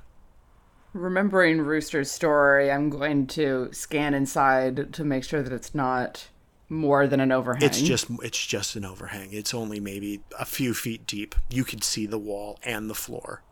Remembering 0.93 1.61
Rooster's 1.61 2.11
story, 2.11 2.71
I'm 2.71 2.91
going 2.91 3.29
to 3.29 3.69
scan 3.73 4.13
inside 4.13 4.93
to 4.93 5.05
make 5.05 5.23
sure 5.23 5.43
that 5.43 5.53
it's 5.53 5.75
not 5.75 6.29
more 6.69 7.07
than 7.07 7.21
an 7.21 7.33
overhang. 7.33 7.63
It's 7.63 7.81
just 7.81 8.07
it's 8.23 8.45
just 8.45 8.77
an 8.77 8.85
overhang. 8.85 9.33
It's 9.33 9.55
only 9.55 9.81
maybe 9.81 10.23
a 10.39 10.45
few 10.45 10.75
feet 10.75 11.07
deep. 11.07 11.35
You 11.51 11.65
can 11.65 11.81
see 11.83 12.07
the 12.07 12.19
wall 12.19 12.59
and 12.63 12.89
the 12.89 12.95
floor. 12.95 13.43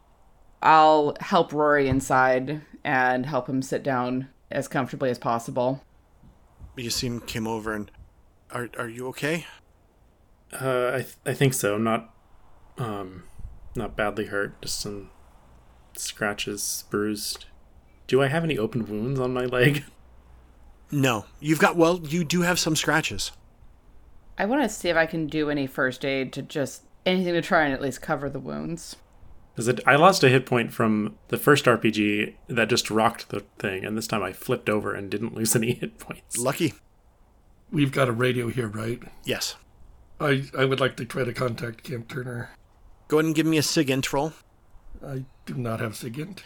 I'll 0.63 1.17
help 1.21 1.53
Rory 1.53 1.89
inside 1.89 2.63
and 2.83 3.27
help 3.27 3.49
him 3.49 3.63
sit 3.63 3.83
down 3.83 4.29
as 4.51 4.67
comfortably 4.67 5.11
as 5.11 5.19
possible. 5.19 5.83
Yasim 6.77 7.25
came 7.27 7.47
over 7.47 7.73
and 7.75 7.91
are 8.51 8.69
are 8.79 8.89
you 8.89 9.09
okay? 9.09 9.47
Uh, 10.53 10.91
I 10.95 10.99
th- 11.03 11.17
I 11.27 11.35
think 11.35 11.55
so. 11.55 11.77
Not 11.79 12.15
um 12.79 13.25
not 13.75 13.97
badly 13.97 14.27
hurt. 14.27 14.61
Just 14.63 14.81
some 14.81 15.11
scratches, 15.97 16.85
bruised. 16.91 17.47
Do 18.07 18.23
I 18.23 18.29
have 18.29 18.45
any 18.45 18.57
open 18.57 18.87
wounds 18.87 19.21
on 19.21 19.33
my 19.35 19.45
leg? 19.45 19.85
No, 20.91 21.27
you've 21.39 21.59
got 21.59 21.77
well, 21.77 22.01
you 22.03 22.25
do 22.25 22.41
have 22.41 22.59
some 22.59 22.75
scratches. 22.75 23.31
I 24.39 24.47
want 24.47 24.63
to 24.63 24.71
see 24.71 24.89
if 24.89 24.97
I 24.97 25.05
can 25.05 25.27
do 25.27 25.51
any 25.51 25.67
first 25.67 26.03
aid 26.03 26.33
to 26.33 26.41
just 26.41 26.85
anything 27.05 27.35
to 27.35 27.43
try 27.43 27.65
and 27.65 27.75
at 27.75 27.83
least 27.83 28.01
cover 28.01 28.31
the 28.31 28.41
wounds. 28.41 28.97
'Cause 29.55 29.69
it, 29.69 29.81
I 29.87 29.97
lost 29.97 30.25
a 30.25 30.31
hit 30.31 30.47
point 30.47 30.73
from 30.73 31.19
the 31.29 31.37
first 31.37 31.67
RPG 31.67 32.37
that 32.47 32.71
just 32.71 32.91
rocked 32.91 33.29
the 33.29 33.41
thing, 33.59 33.85
and 33.85 33.99
this 33.99 34.07
time 34.07 34.23
I 34.23 34.33
flipped 34.33 34.71
over 34.71 34.95
and 34.95 35.11
didn't 35.11 35.35
lose 35.35 35.55
any 35.57 35.73
hit 35.75 35.99
points. 35.99 36.39
Lucky. 36.39 36.73
We've 37.71 37.93
got 37.93 38.09
a 38.09 38.13
radio 38.13 38.49
here, 38.49 38.69
right? 38.69 39.03
Yes. 39.25 39.57
I, 40.21 40.45
I 40.57 40.65
would 40.65 40.81
like 40.81 40.97
to 40.97 41.05
try 41.05 41.25
to 41.25 41.33
contact 41.33 41.85
Camp 41.85 42.09
Turner. 42.09 42.51
Go 43.07 43.19
ahead 43.19 43.27
and 43.27 43.35
give 43.35 43.47
me 43.47 43.59
a 43.59 43.63
SIGINT 43.63 44.13
roll. 44.13 44.33
I 45.05 45.25
do 45.47 45.55
not 45.55 45.81
have 45.81 45.93
SIGINT. 45.93 46.41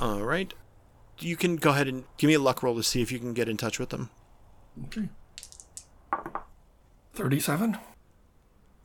All 0.00 0.22
right. 0.22 0.54
You 1.18 1.36
can 1.36 1.56
go 1.56 1.70
ahead 1.70 1.88
and 1.88 2.04
give 2.16 2.28
me 2.28 2.34
a 2.34 2.38
luck 2.38 2.62
roll 2.62 2.76
to 2.76 2.82
see 2.82 3.02
if 3.02 3.10
you 3.10 3.18
can 3.18 3.34
get 3.34 3.48
in 3.48 3.56
touch 3.56 3.78
with 3.80 3.90
them. 3.90 4.10
Okay. 4.84 5.08
37? 7.14 7.76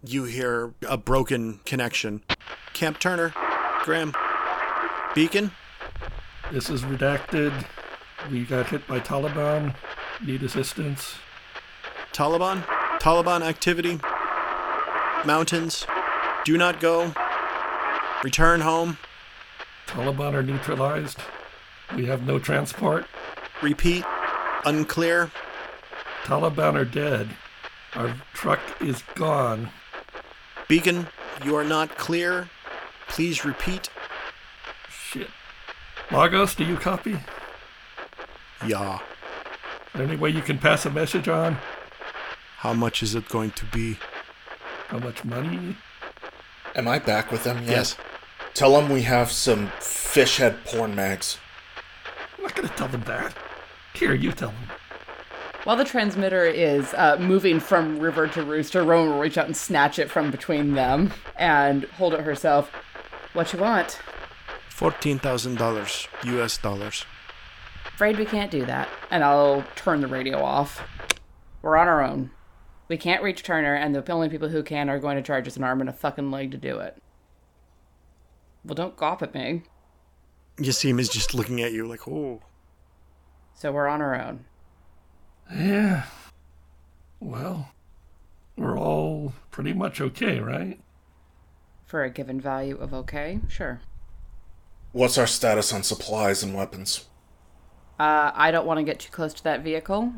You 0.05 0.23
hear 0.23 0.73
a 0.87 0.97
broken 0.97 1.59
connection. 1.65 2.23
Camp 2.73 2.99
Turner, 2.99 3.33
Graham, 3.83 4.13
Beacon. 5.13 5.51
This 6.51 6.71
is 6.71 6.81
redacted. 6.81 7.65
We 8.31 8.45
got 8.45 8.67
hit 8.69 8.87
by 8.87 8.99
Taliban. 8.99 9.75
Need 10.25 10.41
assistance. 10.41 11.15
Taliban? 12.11 12.63
Taliban 12.99 13.41
activity? 13.41 13.99
Mountains? 15.25 15.85
Do 16.45 16.57
not 16.57 16.79
go? 16.79 17.13
Return 18.23 18.61
home? 18.61 18.97
Taliban 19.87 20.33
are 20.33 20.43
neutralized. 20.43 21.19
We 21.95 22.05
have 22.05 22.25
no 22.25 22.39
transport. 22.39 23.05
Repeat? 23.61 24.03
Unclear? 24.65 25.31
Taliban 26.23 26.75
are 26.75 26.85
dead. 26.85 27.29
Our 27.95 28.15
truck 28.33 28.59
is 28.81 29.03
gone. 29.15 29.69
Beacon, 30.67 31.07
you 31.43 31.55
are 31.55 31.63
not 31.63 31.97
clear. 31.97 32.49
Please 33.07 33.45
repeat. 33.45 33.89
Shit. 34.89 35.29
Lagos, 36.11 36.55
do 36.55 36.63
you 36.63 36.77
copy? 36.77 37.19
Yeah. 38.65 38.99
Any 39.93 40.15
way 40.15 40.29
you 40.29 40.41
can 40.41 40.57
pass 40.57 40.85
a 40.85 40.89
message 40.89 41.27
on? 41.27 41.57
How 42.57 42.73
much 42.73 43.03
is 43.03 43.13
it 43.13 43.29
going 43.29 43.51
to 43.51 43.65
be? 43.65 43.97
How 44.93 44.99
much 44.99 45.25
money? 45.25 45.75
Am 46.75 46.87
I 46.87 46.99
back 46.99 47.31
with 47.31 47.43
them 47.45 47.57
yet? 47.63 47.67
Yes. 47.67 47.97
Tell 48.53 48.79
them 48.79 48.91
we 48.91 49.01
have 49.01 49.31
some 49.31 49.71
fish 49.79 50.37
head 50.37 50.63
porn 50.65 50.93
mags. 50.93 51.39
I'm 52.37 52.43
not 52.43 52.53
gonna 52.53 52.67
tell 52.67 52.89
them 52.89 53.01
that. 53.07 53.35
Here, 53.95 54.13
you 54.13 54.31
tell 54.31 54.49
them. 54.49 54.67
While 55.63 55.77
the 55.77 55.83
transmitter 55.83 56.45
is 56.45 56.93
uh, 56.93 57.17
moving 57.19 57.59
from 57.59 57.97
river 57.97 58.27
to 58.27 58.43
rooster, 58.43 58.83
Rowan 58.83 59.09
will 59.09 59.19
reach 59.19 59.35
out 59.35 59.47
and 59.47 59.57
snatch 59.57 59.97
it 59.97 60.11
from 60.11 60.29
between 60.29 60.75
them 60.75 61.11
and 61.37 61.85
hold 61.85 62.13
it 62.13 62.19
herself. 62.19 62.69
What 63.33 63.51
you 63.51 63.57
want? 63.57 63.99
$14,000 64.69 66.35
US 66.37 66.57
dollars. 66.59 67.03
Afraid 67.87 68.19
we 68.19 68.25
can't 68.25 68.51
do 68.51 68.63
that. 68.67 68.87
And 69.09 69.23
I'll 69.23 69.65
turn 69.75 70.01
the 70.01 70.07
radio 70.07 70.43
off. 70.43 70.87
We're 71.63 71.77
on 71.77 71.87
our 71.87 72.03
own. 72.03 72.29
We 72.93 72.97
can't 72.97 73.23
reach 73.23 73.41
Turner, 73.41 73.73
and 73.73 73.95
the 73.95 74.11
only 74.11 74.29
people 74.29 74.49
who 74.49 74.61
can 74.61 74.87
are 74.87 74.99
going 74.99 75.15
to 75.15 75.23
charge 75.23 75.47
us 75.47 75.57
an 75.57 75.63
arm 75.63 75.81
and 75.81 75.89
a 75.89 75.93
fucking 75.93 76.29
leg 76.29 76.51
to 76.51 76.57
do 76.57 76.77
it. 76.77 76.95
Well, 78.63 78.75
don't 78.75 78.95
gawp 78.95 79.23
at 79.23 79.33
me. 79.33 79.63
Yasim 80.57 80.99
is 80.99 81.09
just 81.09 81.33
looking 81.33 81.59
at 81.59 81.71
you 81.71 81.87
like, 81.87 82.07
oh. 82.07 82.43
So 83.55 83.71
we're 83.71 83.87
on 83.87 83.99
our 83.99 84.13
own. 84.13 84.45
Yeah. 85.51 86.03
Well, 87.19 87.71
we're 88.57 88.77
all 88.77 89.33
pretty 89.49 89.73
much 89.73 89.99
okay, 89.99 90.39
right? 90.39 90.79
For 91.87 92.03
a 92.03 92.11
given 92.11 92.39
value 92.39 92.77
of 92.77 92.93
okay, 92.93 93.39
sure. 93.47 93.81
What's 94.91 95.17
our 95.17 95.25
status 95.25 95.73
on 95.73 95.81
supplies 95.81 96.43
and 96.43 96.53
weapons? 96.53 97.07
Uh, 97.99 98.29
I 98.35 98.51
don't 98.51 98.67
want 98.67 98.77
to 98.77 98.83
get 98.83 98.99
too 98.99 99.09
close 99.11 99.33
to 99.33 99.43
that 99.45 99.63
vehicle. 99.63 100.13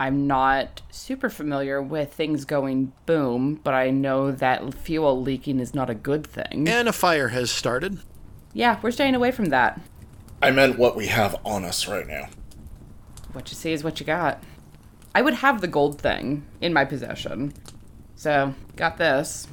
I'm 0.00 0.26
not 0.26 0.80
super 0.90 1.28
familiar 1.28 1.82
with 1.82 2.14
things 2.14 2.46
going 2.46 2.94
boom, 3.04 3.60
but 3.62 3.74
I 3.74 3.90
know 3.90 4.32
that 4.32 4.72
fuel 4.72 5.20
leaking 5.20 5.60
is 5.60 5.74
not 5.74 5.90
a 5.90 5.94
good 5.94 6.26
thing. 6.26 6.66
And 6.66 6.88
a 6.88 6.92
fire 6.92 7.28
has 7.28 7.50
started. 7.50 7.98
Yeah, 8.54 8.80
we're 8.80 8.92
staying 8.92 9.14
away 9.14 9.30
from 9.30 9.50
that. 9.50 9.78
I 10.40 10.52
meant 10.52 10.78
what 10.78 10.96
we 10.96 11.08
have 11.08 11.36
on 11.44 11.66
us 11.66 11.86
right 11.86 12.06
now. 12.06 12.30
What 13.32 13.50
you 13.50 13.54
see 13.56 13.74
is 13.74 13.84
what 13.84 14.00
you 14.00 14.06
got. 14.06 14.42
I 15.14 15.20
would 15.20 15.34
have 15.34 15.60
the 15.60 15.68
gold 15.68 16.00
thing 16.00 16.46
in 16.62 16.72
my 16.72 16.86
possession. 16.86 17.52
So, 18.16 18.54
got 18.76 18.96
this. 18.96 19.48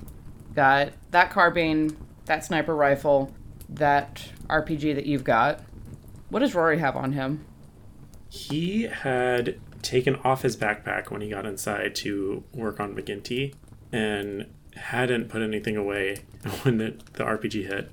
Got 0.55 0.93
that 1.11 1.29
carbine, 1.29 1.97
that 2.23 2.45
sniper 2.45 2.73
rifle, 2.73 3.33
that 3.67 4.29
RPG 4.49 4.95
that 4.95 5.05
you've 5.05 5.25
got. 5.25 5.59
What 6.29 6.39
does 6.39 6.55
Rory 6.55 6.79
have 6.79 6.95
on 6.95 7.11
him? 7.11 7.43
He 8.29 8.83
had 8.83 9.59
taken 9.81 10.15
off 10.17 10.41
his 10.41 10.55
backpack 10.57 11.09
when 11.11 11.21
he 11.21 11.29
got 11.29 11.45
inside 11.45 11.95
to 11.95 12.43
work 12.53 12.79
on 12.79 12.95
McGinty 12.95 13.53
and 13.91 14.45
hadn't 14.75 15.29
put 15.29 15.41
anything 15.41 15.75
away 15.77 16.17
when 16.63 16.77
the, 16.77 16.95
the 17.13 17.23
RPG 17.23 17.67
hit. 17.67 17.91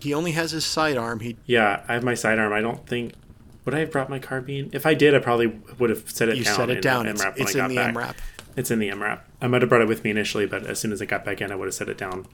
He 0.00 0.14
only 0.14 0.32
has 0.32 0.52
his 0.52 0.64
sidearm. 0.64 1.20
He 1.20 1.36
Yeah, 1.46 1.82
I 1.88 1.94
have 1.94 2.02
my 2.04 2.14
sidearm. 2.14 2.52
I 2.52 2.60
don't 2.60 2.86
think. 2.86 3.14
Would 3.66 3.74
I 3.74 3.80
have 3.80 3.92
brought 3.92 4.08
my 4.08 4.18
carbine? 4.18 4.70
If 4.72 4.86
I 4.86 4.94
did, 4.94 5.14
I 5.14 5.18
probably 5.18 5.48
would 5.78 5.90
have 5.90 6.10
set 6.10 6.30
it 6.30 6.36
you 6.38 6.44
down. 6.44 6.54
set 6.56 6.70
it 6.70 6.76
in 6.76 6.82
down. 6.82 7.04
the 7.04 7.10
It's, 7.12 7.22
MRAP 7.22 7.32
when 7.34 7.42
it's 7.42 7.54
I 7.54 7.58
got 7.58 7.70
in 7.70 7.76
the 7.76 7.82
back. 7.82 7.94
MRAP. 7.94 8.16
It's 8.56 8.70
in 8.70 8.78
the 8.78 8.88
MRAP. 8.88 9.20
I 9.42 9.46
might 9.48 9.60
have 9.62 9.68
brought 9.68 9.82
it 9.82 9.88
with 9.88 10.02
me 10.02 10.10
initially, 10.10 10.46
but 10.46 10.64
as 10.66 10.80
soon 10.80 10.92
as 10.92 11.02
I 11.02 11.04
got 11.04 11.24
back 11.24 11.40
in, 11.42 11.52
I 11.52 11.56
would 11.56 11.66
have 11.66 11.74
set 11.74 11.88
it 11.90 11.98
down. 11.98 12.26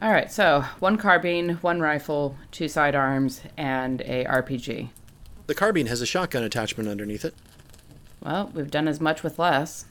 All 0.00 0.10
right, 0.10 0.32
so 0.32 0.64
one 0.80 0.96
carbine, 0.96 1.50
one 1.56 1.80
rifle, 1.80 2.36
two 2.50 2.66
sidearms, 2.68 3.42
and 3.56 4.00
a 4.00 4.24
RPG. 4.24 4.88
The 5.46 5.54
carbine 5.54 5.86
has 5.86 6.00
a 6.00 6.06
shotgun 6.06 6.42
attachment 6.42 6.88
underneath 6.88 7.24
it. 7.24 7.34
Well, 8.24 8.50
we've 8.54 8.70
done 8.70 8.88
as 8.88 9.00
much 9.00 9.22
with 9.22 9.38
less. 9.38 9.86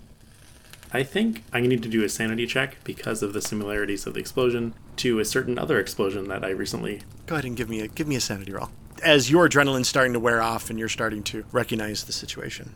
I 0.93 1.03
think 1.03 1.43
I 1.53 1.61
need 1.61 1.83
to 1.83 1.89
do 1.89 2.03
a 2.03 2.09
sanity 2.09 2.45
check 2.45 2.77
because 2.83 3.23
of 3.23 3.33
the 3.33 3.41
similarities 3.41 4.05
of 4.05 4.13
the 4.13 4.19
explosion 4.19 4.73
to 4.97 5.19
a 5.19 5.25
certain 5.25 5.57
other 5.57 5.79
explosion 5.79 6.27
that 6.27 6.43
I 6.43 6.49
recently. 6.49 7.01
Go 7.27 7.35
ahead 7.35 7.45
and 7.45 7.55
give 7.55 7.69
me 7.69 7.79
a 7.79 7.87
give 7.87 8.07
me 8.07 8.15
a 8.15 8.21
sanity 8.21 8.51
roll. 8.51 8.69
As 9.01 9.31
your 9.31 9.47
adrenaline's 9.47 9.87
starting 9.87 10.13
to 10.13 10.19
wear 10.19 10.41
off 10.41 10.69
and 10.69 10.77
you're 10.77 10.89
starting 10.89 11.23
to 11.23 11.45
recognize 11.51 12.03
the 12.03 12.11
situation. 12.11 12.73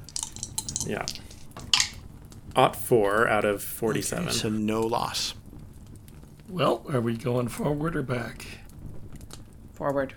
Yeah. 0.88 1.06
Ought 2.56 2.76
four 2.76 3.28
out 3.28 3.44
of 3.44 3.62
47. 3.62 4.32
So 4.32 4.50
no 4.50 4.82
loss. 4.82 5.34
Well, 6.48 6.86
are 6.92 7.02
we 7.02 7.18
going 7.18 7.50
forward 7.50 7.96
or 7.96 8.02
back? 8.02 8.46
Forward. 9.74 10.14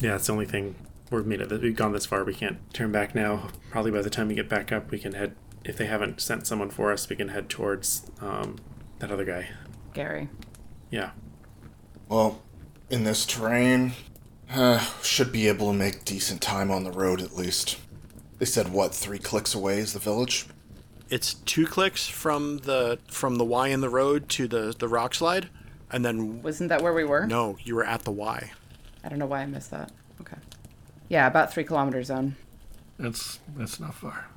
Yeah, 0.00 0.16
it's 0.16 0.26
the 0.26 0.32
only 0.32 0.46
thing 0.46 0.74
we've 1.10 1.26
made 1.26 1.40
it. 1.40 1.50
We've 1.60 1.76
gone 1.76 1.92
this 1.92 2.06
far. 2.06 2.24
We 2.24 2.34
can't 2.34 2.58
turn 2.72 2.92
back 2.92 3.14
now. 3.14 3.48
Probably 3.70 3.90
by 3.90 4.02
the 4.02 4.10
time 4.10 4.28
we 4.28 4.34
get 4.34 4.48
back 4.48 4.72
up, 4.72 4.90
we 4.90 4.98
can 4.98 5.12
head. 5.12 5.34
If 5.64 5.76
they 5.76 5.86
haven't 5.86 6.20
sent 6.20 6.46
someone 6.46 6.70
for 6.70 6.90
us, 6.92 7.08
we 7.08 7.16
can 7.16 7.28
head 7.28 7.48
towards 7.50 8.10
um, 8.20 8.56
that 8.98 9.10
other 9.10 9.24
guy. 9.24 9.48
Gary. 9.92 10.28
Yeah. 10.90 11.10
Well, 12.08 12.40
in 12.88 13.04
this 13.04 13.26
terrain, 13.26 13.92
uh, 14.52 14.78
should 15.02 15.30
be 15.32 15.48
able 15.48 15.70
to 15.70 15.76
make 15.76 16.04
decent 16.04 16.40
time 16.40 16.70
on 16.70 16.84
the 16.84 16.90
road 16.92 17.20
at 17.20 17.36
least. 17.36 17.78
They 18.38 18.46
said 18.46 18.72
what, 18.72 18.94
three 18.94 19.18
clicks 19.18 19.54
away 19.54 19.78
is 19.78 19.92
the 19.92 19.98
village? 19.98 20.46
It's 21.10 21.34
two 21.34 21.66
clicks 21.66 22.06
from 22.08 22.58
the 22.58 22.98
from 23.08 23.36
the 23.36 23.44
Y 23.44 23.68
in 23.68 23.80
the 23.80 23.88
road 23.90 24.28
to 24.30 24.48
the 24.48 24.74
the 24.78 24.88
rock 24.88 25.14
slide, 25.14 25.48
and 25.90 26.04
then 26.04 26.40
Wasn't 26.40 26.68
that 26.68 26.82
where 26.82 26.94
we 26.94 27.04
were? 27.04 27.26
no, 27.26 27.58
you 27.64 27.74
were 27.74 27.84
at 27.84 28.02
the 28.04 28.12
Y. 28.12 28.50
I 29.04 29.08
don't 29.08 29.18
know 29.18 29.26
why 29.26 29.40
I 29.40 29.46
missed 29.46 29.72
that. 29.72 29.90
Okay. 30.20 30.36
Yeah, 31.10 31.26
about 31.26 31.52
three 31.52 31.64
kilometers 31.64 32.06
zone. 32.06 32.36
That's 32.98 33.40
that's 33.56 33.78
not 33.78 33.94
far. 33.94 34.28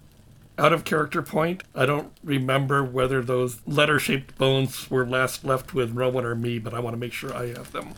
Out 0.57 0.73
of 0.73 0.83
character 0.83 1.21
point, 1.21 1.63
I 1.73 1.85
don't 1.85 2.11
remember 2.23 2.83
whether 2.83 3.21
those 3.21 3.59
letter-shaped 3.65 4.37
bones 4.37 4.89
were 4.91 5.05
last 5.05 5.43
left 5.45 5.73
with 5.73 5.91
Rowan 5.95 6.25
or 6.25 6.35
me, 6.35 6.59
but 6.59 6.73
I 6.73 6.79
want 6.79 6.93
to 6.93 6.99
make 6.99 7.11
sure 7.13 7.33
I 7.33 7.47
have 7.47 7.71
them. 7.71 7.93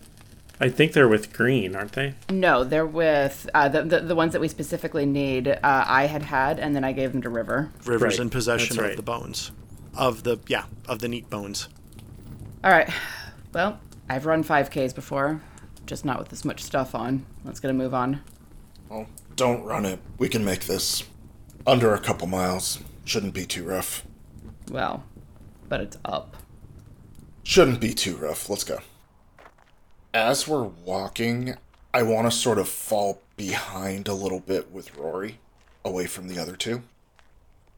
I 0.60 0.70
think 0.70 0.94
they're 0.94 1.10
with 1.10 1.34
Green, 1.34 1.76
aren't 1.76 1.92
they? 1.94 2.14
No, 2.30 2.64
they're 2.64 2.86
with 2.86 3.50
uh, 3.54 3.68
the, 3.68 3.82
the 3.84 4.00
the 4.02 4.16
ones 4.16 4.34
that 4.34 4.40
we 4.40 4.48
specifically 4.48 5.06
need. 5.06 5.48
Uh, 5.48 5.60
I 5.64 6.06
had 6.08 6.24
had, 6.24 6.60
and 6.60 6.76
then 6.76 6.84
I 6.84 6.92
gave 6.92 7.12
them 7.12 7.22
to 7.24 7.30
River. 7.30 7.72
River's 7.86 8.14
Right, 8.14 8.20
in 8.22 8.30
possession 8.30 8.76
that's 8.78 8.92
of 8.92 8.98
the 8.98 9.04
bones, 9.04 9.52
of 9.98 10.24
the 10.24 10.38
yeah 10.48 10.66
of 10.88 11.00
the 11.00 11.08
neat 11.08 11.30
bones. 11.30 11.68
All 12.64 12.72
right. 12.72 12.90
Well, 13.54 13.80
I've 14.10 14.26
run 14.26 14.44
5Ks 14.44 14.94
before, 14.96 15.42
just 15.86 16.04
not 16.04 16.20
with 16.20 16.30
this 16.30 16.44
much 16.44 16.64
stuff 16.64 16.94
on. 16.96 17.26
Let's 17.46 17.60
get 17.60 17.70
a 17.72 17.74
move 17.74 17.94
on. 17.94 18.22
Well, 18.90 19.08
don't 19.36 19.64
run 19.64 19.86
it. 19.86 20.00
We 20.18 20.30
can 20.30 20.46
make 20.46 20.66
this. 20.66 21.04
Under 21.68 21.94
a 21.94 22.00
couple 22.00 22.28
miles. 22.28 22.80
Shouldn't 23.04 23.34
be 23.34 23.46
too 23.46 23.64
rough. 23.64 24.06
Well, 24.72 25.04
but 25.68 25.82
it's 25.82 25.98
up. 26.06 26.36
Shouldn't 27.44 27.80
be 27.80 27.94
too 27.94 28.16
rough. 28.16 28.50
Let's 28.50 28.64
go. 28.64 28.80
As 30.14 30.48
we're 30.48 30.64
walking, 30.64 31.56
I 31.94 32.04
want 32.04 32.30
to 32.30 32.32
sort 32.32 32.58
of 32.58 32.68
fall 32.68 33.22
behind 33.38 34.08
a 34.08 34.14
little 34.14 34.40
bit 34.40 34.72
with 34.72 34.96
Rory, 34.96 35.40
away 35.84 36.08
from 36.08 36.28
the 36.28 36.40
other 36.40 36.56
two. 36.56 36.84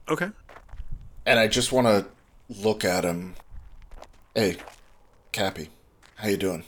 Okay. 0.09 0.29
And 1.25 1.39
I 1.39 1.47
just 1.47 1.71
want 1.71 1.87
to 1.87 2.05
look 2.49 2.85
at 2.85 3.03
him. 3.03 3.35
Hey, 4.35 4.57
Cappy, 5.31 5.69
how 6.15 6.29
you 6.29 6.37
doing? 6.37 6.63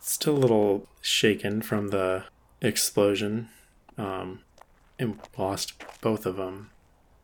Still 0.00 0.36
a 0.36 0.38
little 0.38 0.86
shaken 1.00 1.60
from 1.60 1.88
the 1.88 2.24
explosion. 2.60 3.48
Um, 3.96 4.40
and 5.00 5.18
lost 5.36 5.72
both 6.02 6.26
of 6.26 6.36
them. 6.36 6.70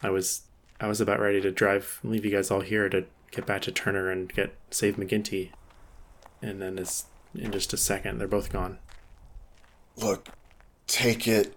I 0.02 0.10
was 0.10 0.42
I 0.80 0.88
was 0.88 1.00
about 1.00 1.20
ready 1.20 1.40
to 1.42 1.52
drive, 1.52 2.00
leave 2.02 2.24
you 2.24 2.30
guys 2.30 2.50
all 2.50 2.62
here 2.62 2.88
to 2.88 3.04
get 3.30 3.46
back 3.46 3.62
to 3.62 3.72
Turner 3.72 4.10
and 4.10 4.32
get 4.32 4.54
save 4.70 4.96
McGinty. 4.96 5.50
And 6.42 6.60
then 6.60 6.78
it's 6.78 7.04
in 7.34 7.52
just 7.52 7.72
a 7.72 7.76
second, 7.76 8.18
they're 8.18 8.26
both 8.26 8.50
gone. 8.50 8.78
Look, 9.96 10.30
take 10.86 11.28
it 11.28 11.54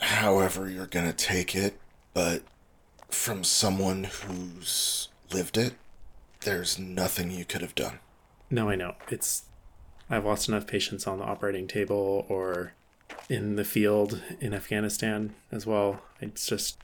however 0.00 0.68
you're 0.68 0.86
gonna 0.86 1.12
take 1.12 1.54
it, 1.54 1.78
but 2.12 2.42
from 3.08 3.42
someone 3.42 4.04
who's 4.04 5.08
lived 5.32 5.56
it, 5.56 5.74
there's 6.40 6.78
nothing 6.78 7.30
you 7.30 7.44
could 7.44 7.62
have 7.62 7.74
done. 7.74 8.00
No, 8.50 8.68
I 8.68 8.76
know. 8.76 8.96
It's 9.08 9.44
I've 10.10 10.26
lost 10.26 10.48
enough 10.48 10.66
patients 10.66 11.06
on 11.06 11.18
the 11.18 11.24
operating 11.24 11.66
table 11.66 12.26
or 12.28 12.74
in 13.28 13.56
the 13.56 13.64
field 13.64 14.22
in 14.40 14.54
Afghanistan 14.54 15.34
as 15.50 15.66
well. 15.66 16.00
It's 16.20 16.46
just 16.46 16.78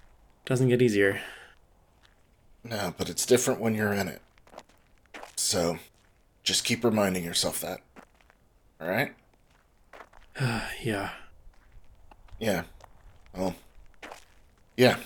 doesn't 0.45 0.69
get 0.69 0.83
easier. 0.83 1.21
No, 2.65 2.95
but 2.97 3.09
it's 3.09 3.25
different 3.27 3.61
when 3.61 3.75
you're 3.75 3.93
in 3.93 4.09
it. 4.09 4.21
So, 5.37 5.79
just 6.43 6.65
keep 6.65 6.85
reminding 6.85 7.25
yourself 7.25 7.61
that. 7.61 7.81
Alright? 8.81 9.15
Yeah. 10.83 11.11
Yeah. 12.39 12.63
Well. 13.35 13.55
Yeah. 14.77 14.97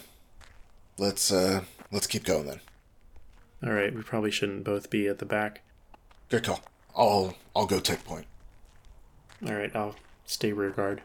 Let's 0.96 1.32
uh 1.32 1.62
let's 1.90 2.06
keep 2.06 2.24
going 2.24 2.46
then. 2.46 2.60
All 3.64 3.72
right, 3.72 3.92
we 3.92 4.02
probably 4.02 4.30
shouldn't 4.30 4.62
both 4.62 4.90
be 4.90 5.08
at 5.08 5.18
the 5.18 5.24
back. 5.24 5.62
Good 6.28 6.44
call. 6.44 6.60
I'll 6.96 7.34
I'll 7.56 7.66
go 7.66 7.80
take 7.80 8.04
point. 8.04 8.26
All 9.44 9.54
right, 9.54 9.74
I'll 9.74 9.96
stay 10.24 10.52
rear 10.52 10.70
guard. 10.70 11.02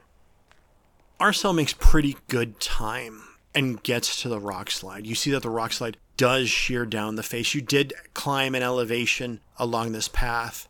R 1.19 1.33
Cell 1.33 1.51
makes 1.51 1.73
pretty 1.73 2.15
good 2.29 2.61
time 2.61 3.23
and 3.53 3.83
gets 3.83 4.21
to 4.21 4.29
the 4.29 4.39
rock 4.39 4.71
slide. 4.71 5.05
You 5.05 5.15
see 5.15 5.31
that 5.31 5.41
the 5.41 5.49
rock 5.49 5.73
slide 5.73 5.97
does 6.15 6.49
shear 6.49 6.85
down 6.85 7.15
the 7.15 7.23
face. 7.23 7.53
You 7.53 7.61
did 7.61 7.93
climb 8.13 8.55
an 8.55 8.63
elevation 8.63 9.41
along 9.57 9.91
this 9.91 10.07
path. 10.07 10.69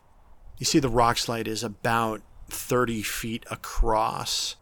You 0.58 0.66
see 0.66 0.80
the 0.80 0.88
rock 0.88 1.18
slide 1.18 1.46
is 1.46 1.62
about 1.62 2.22
30 2.48 3.02
feet 3.02 3.46
across. 3.48 4.56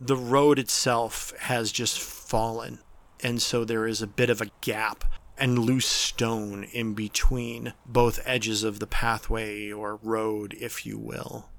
The 0.00 0.16
road 0.16 0.58
itself 0.58 1.34
has 1.40 1.70
just 1.70 2.00
fallen, 2.00 2.78
and 3.22 3.42
so 3.42 3.64
there 3.64 3.86
is 3.86 4.00
a 4.00 4.06
bit 4.06 4.30
of 4.30 4.40
a 4.40 4.50
gap 4.62 5.04
and 5.36 5.58
loose 5.58 5.86
stone 5.86 6.64
in 6.64 6.94
between 6.94 7.74
both 7.84 8.20
edges 8.24 8.64
of 8.64 8.78
the 8.78 8.86
pathway 8.86 9.70
or 9.70 9.96
road, 9.96 10.56
if 10.58 10.86
you 10.86 10.98
will. 10.98 11.50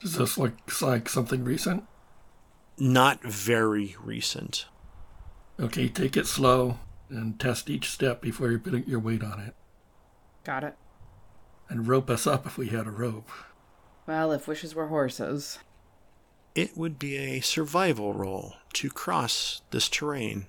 Does 0.00 0.16
this 0.16 0.36
look 0.36 0.54
like 0.82 1.08
something 1.08 1.44
recent? 1.44 1.84
Not 2.78 3.22
very 3.22 3.96
recent. 4.02 4.66
Okay, 5.58 5.88
take 5.88 6.16
it 6.16 6.26
slow 6.26 6.78
and 7.10 7.38
test 7.38 7.68
each 7.68 7.90
step 7.90 8.20
before 8.20 8.50
you 8.50 8.58
put 8.58 8.86
your 8.86 9.00
weight 9.00 9.24
on 9.24 9.40
it. 9.40 9.54
Got 10.44 10.64
it. 10.64 10.74
And 11.68 11.88
rope 11.88 12.08
us 12.08 12.26
up 12.26 12.46
if 12.46 12.56
we 12.56 12.68
had 12.68 12.86
a 12.86 12.90
rope. 12.90 13.30
Well, 14.06 14.32
if 14.32 14.46
wishes 14.46 14.74
were 14.74 14.86
horses. 14.86 15.58
It 16.54 16.76
would 16.76 16.98
be 16.98 17.16
a 17.16 17.40
survival 17.40 18.14
roll 18.14 18.54
to 18.74 18.88
cross 18.90 19.62
this 19.70 19.88
terrain. 19.88 20.46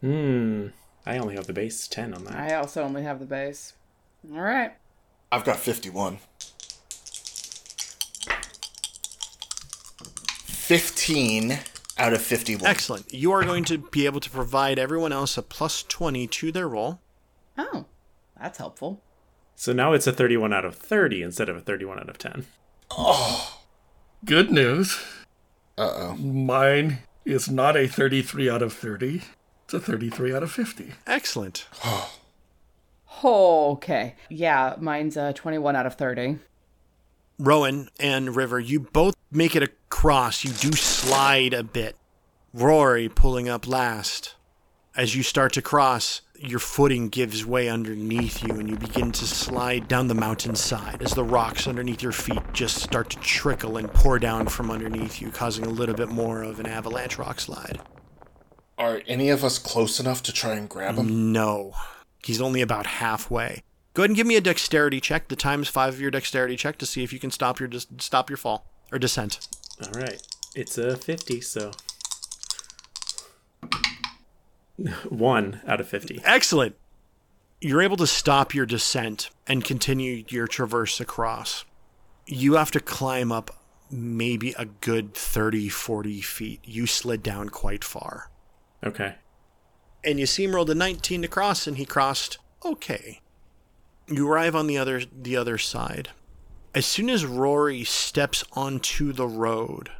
Hmm. 0.00 0.68
I 1.06 1.18
only 1.18 1.34
have 1.36 1.46
the 1.46 1.52
base 1.52 1.88
10 1.88 2.14
on 2.14 2.24
that. 2.24 2.34
I 2.34 2.54
also 2.54 2.82
only 2.82 3.02
have 3.02 3.18
the 3.18 3.26
base. 3.26 3.72
All 4.32 4.40
right. 4.40 4.72
I've 5.30 5.44
got 5.44 5.58
51. 5.58 6.18
15 10.72 11.58
out 11.98 12.14
of 12.14 12.22
51. 12.22 12.66
Excellent. 12.66 13.12
You 13.12 13.30
are 13.32 13.44
going 13.44 13.62
to 13.64 13.76
be 13.76 14.06
able 14.06 14.20
to 14.20 14.30
provide 14.30 14.78
everyone 14.78 15.12
else 15.12 15.36
a 15.36 15.42
plus 15.42 15.82
20 15.82 16.26
to 16.28 16.50
their 16.50 16.66
roll. 16.66 16.98
Oh, 17.58 17.84
that's 18.40 18.56
helpful. 18.56 19.02
So 19.54 19.74
now 19.74 19.92
it's 19.92 20.06
a 20.06 20.14
31 20.14 20.54
out 20.54 20.64
of 20.64 20.74
30 20.74 21.22
instead 21.22 21.50
of 21.50 21.58
a 21.58 21.60
31 21.60 21.98
out 21.98 22.08
of 22.08 22.16
10. 22.16 22.46
Oh, 22.90 23.60
Good 24.24 24.50
news. 24.50 24.98
Uh 25.76 25.92
oh. 25.94 26.14
Mine 26.16 27.00
is 27.26 27.50
not 27.50 27.76
a 27.76 27.86
33 27.86 28.48
out 28.48 28.62
of 28.62 28.72
30. 28.72 29.20
It's 29.66 29.74
a 29.74 29.78
33 29.80 30.34
out 30.34 30.42
of 30.42 30.50
50. 30.50 30.92
Excellent. 31.06 31.66
Oh, 31.84 32.12
Okay. 33.72 34.14
Yeah, 34.30 34.76
mine's 34.80 35.18
uh, 35.18 35.34
21 35.34 35.76
out 35.76 35.84
of 35.84 35.96
30. 35.96 36.38
Rowan 37.38 37.88
and 37.98 38.36
River, 38.36 38.60
you 38.60 38.80
both 38.80 39.14
make 39.30 39.56
it 39.56 39.62
across. 39.62 40.44
You 40.44 40.50
do 40.52 40.72
slide 40.72 41.54
a 41.54 41.62
bit. 41.62 41.96
Rory 42.52 43.08
pulling 43.08 43.48
up 43.48 43.66
last. 43.66 44.34
As 44.94 45.16
you 45.16 45.22
start 45.22 45.54
to 45.54 45.62
cross, 45.62 46.20
your 46.38 46.58
footing 46.58 47.08
gives 47.08 47.46
way 47.46 47.68
underneath 47.68 48.42
you 48.42 48.58
and 48.58 48.68
you 48.68 48.76
begin 48.76 49.10
to 49.12 49.24
slide 49.24 49.88
down 49.88 50.08
the 50.08 50.14
mountainside 50.14 51.02
as 51.02 51.12
the 51.12 51.24
rocks 51.24 51.66
underneath 51.66 52.02
your 52.02 52.12
feet 52.12 52.42
just 52.52 52.82
start 52.82 53.08
to 53.10 53.18
trickle 53.20 53.76
and 53.78 53.92
pour 53.92 54.18
down 54.18 54.46
from 54.46 54.70
underneath 54.70 55.22
you, 55.22 55.30
causing 55.30 55.64
a 55.64 55.70
little 55.70 55.94
bit 55.94 56.10
more 56.10 56.42
of 56.42 56.60
an 56.60 56.66
avalanche 56.66 57.16
rock 57.16 57.40
slide. 57.40 57.80
Are 58.76 59.02
any 59.06 59.30
of 59.30 59.44
us 59.44 59.58
close 59.58 60.00
enough 60.00 60.22
to 60.24 60.32
try 60.32 60.54
and 60.54 60.68
grab 60.68 60.96
him? 60.96 61.32
No. 61.32 61.72
He's 62.24 62.40
only 62.40 62.60
about 62.60 62.86
halfway. 62.86 63.62
Go 63.94 64.02
ahead 64.02 64.10
and 64.10 64.16
give 64.16 64.26
me 64.26 64.36
a 64.36 64.40
dexterity 64.40 65.00
check, 65.00 65.28
the 65.28 65.36
times 65.36 65.68
five 65.68 65.94
of 65.94 66.00
your 66.00 66.10
dexterity 66.10 66.56
check, 66.56 66.78
to 66.78 66.86
see 66.86 67.02
if 67.02 67.12
you 67.12 67.18
can 67.18 67.30
stop 67.30 67.60
your 67.60 67.68
dis- 67.68 67.86
stop 67.98 68.30
your 68.30 68.38
fall 68.38 68.66
or 68.90 68.98
descent. 68.98 69.48
All 69.84 70.00
right. 70.00 70.20
It's 70.54 70.78
a 70.78 70.96
50, 70.96 71.40
so. 71.40 71.72
1 75.08 75.60
out 75.66 75.80
of 75.80 75.88
50. 75.88 76.20
Excellent. 76.24 76.76
You're 77.60 77.82
able 77.82 77.96
to 77.98 78.06
stop 78.06 78.54
your 78.54 78.66
descent 78.66 79.30
and 79.46 79.64
continue 79.64 80.24
your 80.28 80.46
traverse 80.46 81.00
across. 81.00 81.64
You 82.26 82.54
have 82.54 82.70
to 82.72 82.80
climb 82.80 83.30
up 83.30 83.56
maybe 83.90 84.54
a 84.58 84.64
good 84.64 85.14
30, 85.14 85.68
40 85.68 86.20
feet. 86.22 86.60
You 86.64 86.86
slid 86.86 87.22
down 87.22 87.50
quite 87.50 87.84
far. 87.84 88.30
Okay. 88.84 89.16
And 90.02 90.18
you 90.18 90.26
see 90.26 90.44
him 90.44 90.54
rolled 90.54 90.70
a 90.70 90.74
19 90.74 91.22
to 91.22 91.28
cross, 91.28 91.66
and 91.66 91.76
he 91.76 91.84
crossed 91.84 92.38
okay. 92.64 93.20
You 94.08 94.30
arrive 94.30 94.56
on 94.56 94.66
the 94.66 94.78
other 94.78 95.02
the 95.04 95.36
other 95.36 95.58
side. 95.58 96.10
As 96.74 96.86
soon 96.86 97.10
as 97.10 97.24
Rory 97.24 97.84
steps 97.84 98.44
onto 98.52 99.12
the 99.12 99.26
road, 99.26 99.90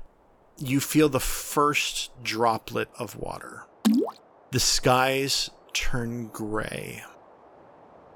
you 0.58 0.80
feel 0.80 1.08
the 1.08 1.20
first 1.20 2.10
droplet 2.22 2.88
of 2.98 3.16
water. 3.16 3.66
The 4.50 4.60
skies 4.60 5.50
turn 5.72 6.28
gray. 6.28 7.02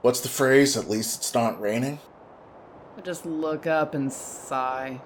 What's 0.01 0.21
the 0.21 0.29
phrase? 0.29 0.77
At 0.77 0.89
least 0.89 1.19
it's 1.19 1.35
not 1.35 1.61
raining? 1.61 1.99
I 2.97 3.01
just 3.01 3.27
look 3.27 3.67
up 3.67 3.95
and 3.95 4.13
sigh. 4.13 5.01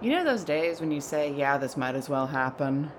You 0.00 0.10
know 0.10 0.24
those 0.24 0.44
days 0.44 0.80
when 0.80 0.90
you 0.90 1.00
say, 1.00 1.32
yeah, 1.32 1.58
this 1.58 1.76
might 1.76 1.94
as 1.94 2.08
well 2.08 2.26
happen? 2.26 2.92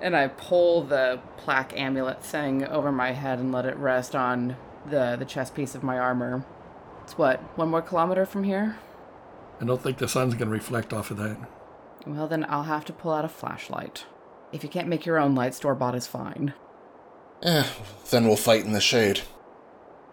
And 0.00 0.16
I 0.16 0.28
pull 0.28 0.82
the 0.82 1.20
plaque 1.36 1.78
amulet 1.78 2.22
thing 2.22 2.64
over 2.66 2.92
my 2.92 3.12
head 3.12 3.38
and 3.38 3.52
let 3.52 3.66
it 3.66 3.76
rest 3.76 4.14
on 4.14 4.56
the, 4.86 5.16
the 5.18 5.24
chest 5.24 5.54
piece 5.54 5.74
of 5.74 5.82
my 5.82 5.98
armor. 5.98 6.44
It's 7.04 7.18
what, 7.18 7.38
one 7.58 7.68
more 7.68 7.82
kilometer 7.82 8.24
from 8.24 8.44
here? 8.44 8.78
I 9.60 9.66
don't 9.66 9.80
think 9.80 9.98
the 9.98 10.08
sun's 10.08 10.32
going 10.32 10.48
to 10.48 10.52
reflect 10.52 10.94
off 10.94 11.10
of 11.10 11.18
that. 11.18 11.36
Well, 12.06 12.26
then 12.26 12.46
I'll 12.48 12.62
have 12.62 12.86
to 12.86 12.94
pull 12.94 13.12
out 13.12 13.26
a 13.26 13.28
flashlight. 13.28 14.06
If 14.52 14.62
you 14.62 14.70
can't 14.70 14.88
make 14.88 15.04
your 15.04 15.18
own 15.18 15.34
light, 15.34 15.54
store 15.54 15.74
bought 15.74 15.94
is 15.94 16.06
fine. 16.06 16.54
Eh, 17.42 17.66
then 18.10 18.26
we'll 18.26 18.36
fight 18.36 18.64
in 18.64 18.72
the 18.72 18.80
shade. 18.80 19.20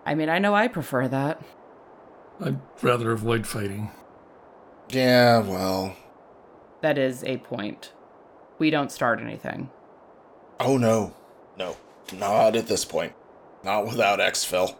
I 0.05 0.15
mean, 0.15 0.27
I 0.27 0.37
know 0.37 0.53
I 0.53 0.67
prefer 0.67 1.07
that. 1.07 1.41
I'd 2.41 2.59
rather 2.81 3.11
avoid 3.13 3.47
fighting. 3.47 3.91
Yeah, 4.89 5.39
well. 5.39 5.95
That 6.81 6.97
is 6.97 7.23
a 7.23 7.37
point. 7.37 7.93
We 8.59 8.69
don't 8.69 8.91
start 8.91 9.21
anything. 9.21 9.69
Oh 10.59 10.77
no. 10.77 11.15
No. 11.57 11.77
Not 12.13 12.57
at 12.57 12.67
this 12.67 12.83
point. 12.83 13.13
Not 13.63 13.85
without 13.85 14.19
Exfil. 14.19 14.75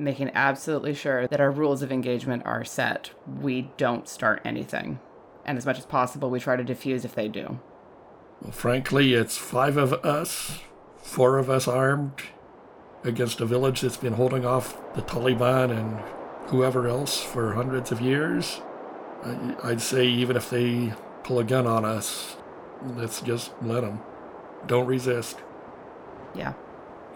Making 0.00 0.30
absolutely 0.34 0.94
sure 0.94 1.26
that 1.26 1.40
our 1.40 1.50
rules 1.50 1.82
of 1.82 1.92
engagement 1.92 2.44
are 2.46 2.64
set. 2.64 3.10
We 3.40 3.70
don't 3.76 4.08
start 4.08 4.40
anything. 4.46 4.98
And 5.44 5.58
as 5.58 5.66
much 5.66 5.78
as 5.78 5.84
possible, 5.84 6.30
we 6.30 6.40
try 6.40 6.56
to 6.56 6.64
defuse 6.64 7.04
if 7.04 7.14
they 7.14 7.28
do. 7.28 7.60
Well, 8.40 8.52
frankly, 8.52 9.12
it's 9.12 9.36
five 9.36 9.76
of 9.76 9.92
us, 9.92 10.60
four 10.96 11.36
of 11.36 11.50
us 11.50 11.68
armed, 11.68 12.22
against 13.04 13.42
a 13.42 13.44
village 13.46 13.82
that's 13.82 13.98
been 13.98 14.14
holding 14.14 14.46
off 14.46 14.80
the 14.94 15.02
Taliban 15.02 15.70
and 15.70 16.00
whoever 16.48 16.88
else 16.88 17.22
for 17.22 17.52
hundreds 17.52 17.92
of 17.92 18.00
years. 18.00 18.62
I- 19.22 19.56
I'd 19.64 19.82
say 19.82 20.06
even 20.06 20.34
if 20.34 20.48
they 20.48 20.94
pull 21.24 21.38
a 21.38 21.44
gun 21.44 21.66
on 21.66 21.84
us, 21.84 22.38
let's 22.96 23.20
just 23.20 23.52
let 23.62 23.82
them. 23.82 24.00
Don't 24.66 24.86
resist. 24.86 25.38
Yeah. 26.34 26.54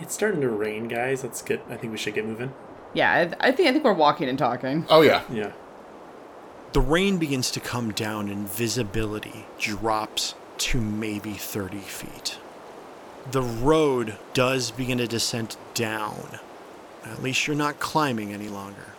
It's 0.00 0.12
starting 0.12 0.42
to 0.42 0.50
rain, 0.50 0.88
guys. 0.88 1.22
Let's 1.22 1.40
get. 1.40 1.62
I 1.70 1.76
think 1.76 1.92
we 1.92 1.98
should 1.98 2.14
get 2.14 2.26
moving. 2.26 2.52
Yeah, 2.94 3.10
I, 3.40 3.48
I 3.48 3.52
think 3.52 3.68
I 3.68 3.72
think 3.72 3.84
we're 3.84 3.92
walking 3.92 4.28
and 4.28 4.38
talking. 4.38 4.86
Oh 4.88 5.02
yeah. 5.02 5.22
Yeah. 5.30 5.52
The 6.72 6.80
rain 6.80 7.18
begins 7.18 7.50
to 7.52 7.60
come 7.60 7.92
down 7.92 8.28
and 8.28 8.48
visibility 8.48 9.46
drops 9.58 10.34
to 10.58 10.80
maybe 10.80 11.34
30 11.34 11.78
feet. 11.78 12.38
The 13.30 13.42
road 13.42 14.16
does 14.32 14.70
begin 14.70 14.98
to 14.98 15.06
descend 15.06 15.56
down. 15.74 16.40
At 17.04 17.22
least 17.22 17.46
you're 17.46 17.56
not 17.56 17.78
climbing 17.78 18.32
any 18.32 18.48
longer. 18.48 18.94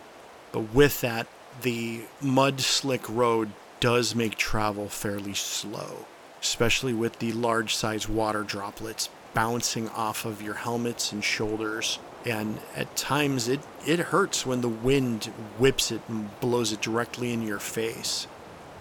But 0.52 0.74
with 0.74 1.02
that, 1.02 1.28
the 1.62 2.04
mud 2.22 2.62
slick 2.62 3.08
road 3.10 3.52
does 3.80 4.16
make 4.16 4.38
travel 4.38 4.88
fairly 4.88 5.34
slow, 5.34 6.06
especially 6.42 6.94
with 6.94 7.20
the 7.20 7.34
large 7.34 7.76
size 7.76 8.08
water 8.08 8.44
droplets 8.44 9.10
bouncing 9.36 9.90
off 9.90 10.26
of 10.26 10.42
your 10.42 10.56
helmets 10.56 11.12
and 11.12 11.24
shoulders. 11.24 12.00
And 12.26 12.58
at 12.76 12.96
times 12.96 13.48
it, 13.48 13.60
it 13.86 14.00
hurts 14.00 14.48
when 14.48 14.62
the 14.62 14.70
wind 14.70 15.26
whips 15.60 15.92
it 15.92 16.02
and 16.08 16.40
blows 16.40 16.72
it 16.72 16.82
directly 16.82 17.32
in 17.32 17.44
your 17.44 17.60
face. 17.60 18.26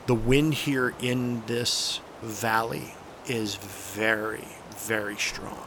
The 0.06 0.14
wind 0.14 0.54
here 0.54 0.94
in 1.02 1.44
this 1.44 2.00
valley 2.22 2.94
is 3.26 3.56
very, 3.56 4.48
very 4.76 5.16
strong. 5.16 5.66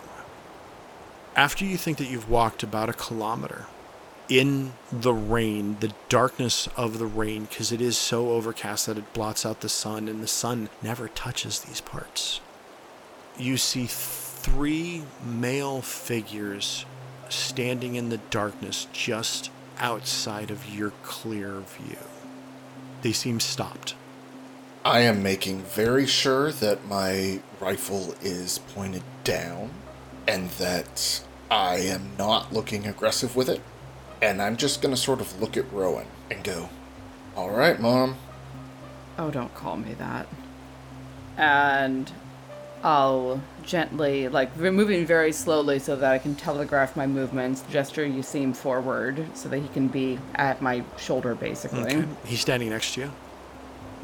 After 1.36 1.66
you 1.66 1.78
think 1.78 2.00
that 2.00 2.10
you've 2.10 2.30
walked 2.30 2.64
about 2.64 2.90
a 2.90 2.94
kilometer, 2.94 3.68
in 4.30 4.74
the 4.92 5.14
rain, 5.14 5.78
the 5.80 5.94
darkness 6.10 6.68
of 6.76 7.00
the 7.00 7.06
rain, 7.06 7.46
because 7.46 7.72
it 7.72 7.82
is 7.82 7.98
so 7.98 8.32
overcast 8.32 8.88
that 8.88 8.98
it 8.98 9.14
blots 9.14 9.46
out 9.46 9.62
the 9.62 9.70
sun, 9.70 10.08
and 10.08 10.22
the 10.22 10.28
sun 10.28 10.70
never 10.82 11.08
touches 11.08 11.62
these 11.62 11.82
parts. 11.82 12.42
You 13.38 13.58
see 13.58 13.86
three 14.48 15.04
male 15.26 15.82
figures 15.82 16.86
standing 17.28 17.96
in 17.96 18.08
the 18.08 18.18
darkness 18.30 18.88
just 18.94 19.52
outside 19.78 20.50
of 20.50 20.74
your 20.74 20.92
clear 21.04 21.60
view. 21.60 21.98
They 23.02 23.12
seem 23.12 23.42
stopped. 23.42 23.96
I 24.86 25.02
am 25.02 25.22
making 25.22 25.64
very 25.64 26.06
sure 26.06 26.52
that 26.54 26.88
my 26.88 27.42
rifle 27.60 28.16
is 28.22 28.60
pointed 28.60 29.04
down 29.26 29.72
and 30.28 30.50
that 30.52 31.22
I 31.52 31.76
am 31.80 32.12
not 32.18 32.54
looking 32.54 32.88
aggressive 32.88 33.36
with 33.36 33.50
it. 33.50 33.62
And 34.22 34.42
I'm 34.42 34.56
just 34.56 34.82
going 34.82 34.96
to 34.96 35.00
sort 35.00 35.20
of 35.20 35.42
look 35.42 35.58
at 35.58 35.72
Rowan 35.74 36.08
and 36.32 36.44
go, 36.44 36.70
All 37.36 37.52
right, 37.52 37.80
Mom. 37.80 38.16
Oh, 39.20 39.30
don't 39.30 39.54
call 39.54 39.76
me 39.76 39.94
that. 39.96 40.28
And 41.36 42.12
I'll 42.84 43.42
gently, 43.68 44.28
like 44.30 44.58
moving 44.58 45.06
very 45.06 45.32
slowly 45.32 45.78
so 45.78 45.96
that 45.96 46.12
I 46.12 46.18
can 46.18 46.34
telegraph 46.34 46.96
my 46.96 47.06
movements, 47.06 47.64
gesture 47.70 48.06
Yasim 48.06 48.56
forward 48.56 49.24
so 49.36 49.50
that 49.50 49.60
he 49.60 49.68
can 49.68 49.88
be 49.88 50.18
at 50.34 50.62
my 50.62 50.84
shoulder 50.98 51.36
basically. 51.36 52.04
He's 52.26 52.40
standing 52.40 52.70
next 52.70 52.96
to 52.96 53.02
you. 53.02 53.12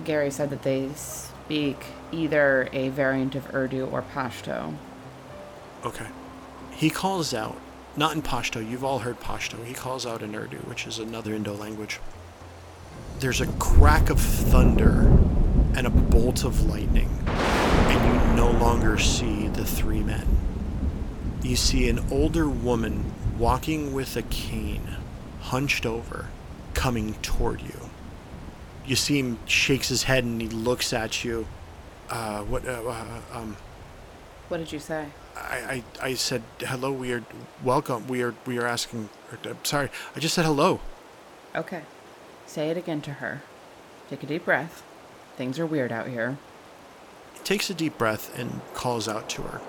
Gary 0.03 0.29
said 0.29 0.49
that 0.51 0.63
they 0.63 0.89
speak 0.95 1.85
either 2.11 2.69
a 2.73 2.89
variant 2.89 3.35
of 3.35 3.53
Urdu 3.55 3.87
or 3.87 4.03
Pashto. 4.13 4.75
Okay. 5.85 6.07
He 6.71 6.89
calls 6.89 7.33
out, 7.33 7.57
not 7.95 8.13
in 8.13 8.21
Pashto, 8.21 8.67
you've 8.67 8.83
all 8.83 8.99
heard 8.99 9.19
Pashto. 9.19 9.63
He 9.65 9.73
calls 9.73 10.05
out 10.05 10.21
in 10.21 10.35
Urdu, 10.35 10.57
which 10.57 10.85
is 10.85 10.99
another 10.99 11.33
Indo 11.33 11.53
language. 11.53 11.99
There's 13.19 13.41
a 13.41 13.47
crack 13.53 14.09
of 14.09 14.19
thunder 14.19 15.07
and 15.75 15.87
a 15.87 15.89
bolt 15.89 16.43
of 16.43 16.65
lightning, 16.65 17.09
and 17.91 18.01
you 18.31 18.35
no 18.35 18.51
longer 18.51 18.97
see 18.97 19.47
the 19.49 19.65
three 19.65 20.01
men. 20.01 20.27
You 21.41 21.55
see 21.55 21.89
an 21.89 21.99
older 22.11 22.47
woman 22.47 23.11
walking 23.37 23.93
with 23.93 24.15
a 24.15 24.21
cane, 24.23 24.95
hunched 25.41 25.85
over, 25.85 26.27
coming 26.73 27.13
toward 27.15 27.61
you. 27.61 27.89
You 28.85 28.95
see 28.95 29.19
him 29.19 29.39
shakes 29.45 29.89
his 29.89 30.03
head 30.03 30.23
and 30.23 30.41
he 30.41 30.49
looks 30.49 30.93
at 30.93 31.23
you. 31.23 31.47
Uh, 32.09 32.43
what, 32.43 32.67
uh, 32.67 32.81
uh, 32.85 33.21
um, 33.33 33.57
What 34.49 34.57
did 34.57 34.71
you 34.71 34.79
say? 34.79 35.07
I, 35.35 35.83
I, 36.01 36.09
I 36.09 36.13
said 36.13 36.43
hello. 36.59 36.91
We 36.91 37.11
are 37.13 37.23
welcome. 37.63 38.07
We 38.07 38.21
are 38.21 38.35
we 38.45 38.59
are 38.59 38.67
asking. 38.67 39.09
or, 39.31 39.51
uh, 39.51 39.55
sorry, 39.63 39.89
I 40.15 40.19
just 40.19 40.35
said 40.35 40.45
hello. 40.45 40.79
Okay. 41.55 41.81
Say 42.45 42.69
it 42.69 42.77
again 42.77 43.01
to 43.01 43.13
her. 43.13 43.41
Take 44.09 44.21
a 44.23 44.27
deep 44.27 44.45
breath. 44.45 44.83
Things 45.37 45.57
are 45.59 45.65
weird 45.65 45.91
out 45.91 46.07
here. 46.07 46.37
He 47.43 47.47
takes 47.47 47.69
a 47.69 47.73
deep 47.73 47.97
breath 47.97 48.39
and 48.39 48.61
calls 48.73 49.09
out 49.09 49.27
to 49.31 49.41
her. 49.41 49.59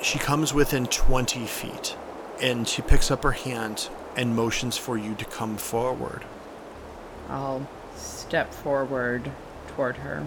She 0.00 0.16
comes 0.20 0.54
within 0.54 0.86
twenty 0.86 1.44
feet, 1.44 1.96
and 2.40 2.68
she 2.68 2.82
picks 2.82 3.10
up 3.10 3.24
her 3.24 3.32
hand 3.32 3.88
and 4.16 4.36
motions 4.36 4.76
for 4.76 4.96
you 4.96 5.16
to 5.16 5.24
come 5.24 5.56
forward. 5.56 6.22
I'll 7.28 7.66
step 7.96 8.54
forward 8.54 9.32
toward 9.74 9.96
her. 9.96 10.24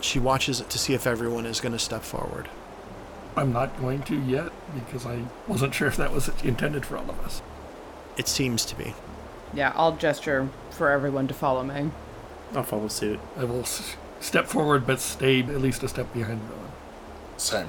She 0.00 0.20
watches 0.20 0.60
to 0.60 0.78
see 0.78 0.94
if 0.94 1.04
everyone 1.04 1.44
is 1.46 1.60
going 1.60 1.72
to 1.72 1.80
step 1.80 2.02
forward. 2.02 2.48
I'm 3.36 3.52
not 3.52 3.76
going 3.80 4.02
to 4.04 4.16
yet 4.20 4.52
because 4.74 5.04
I 5.04 5.24
wasn't 5.48 5.74
sure 5.74 5.88
if 5.88 5.96
that 5.96 6.12
was 6.12 6.28
intended 6.44 6.86
for 6.86 6.96
all 6.96 7.10
of 7.10 7.18
us. 7.24 7.42
It 8.16 8.28
seems 8.28 8.64
to 8.66 8.76
be. 8.76 8.94
Yeah, 9.52 9.72
I'll 9.74 9.96
gesture 9.96 10.48
for 10.70 10.90
everyone 10.90 11.26
to 11.26 11.34
follow 11.34 11.64
me. 11.64 11.90
I'll 12.54 12.62
follow 12.62 12.86
suit. 12.86 13.18
I 13.36 13.42
will 13.42 13.60
s- 13.62 13.96
step 14.20 14.46
forward 14.46 14.86
but 14.86 15.00
stay 15.00 15.40
at 15.40 15.60
least 15.60 15.82
a 15.82 15.88
step 15.88 16.12
behind 16.12 16.40
the 16.40 16.54
Rowan. 16.54 16.72
Same. 17.36 17.68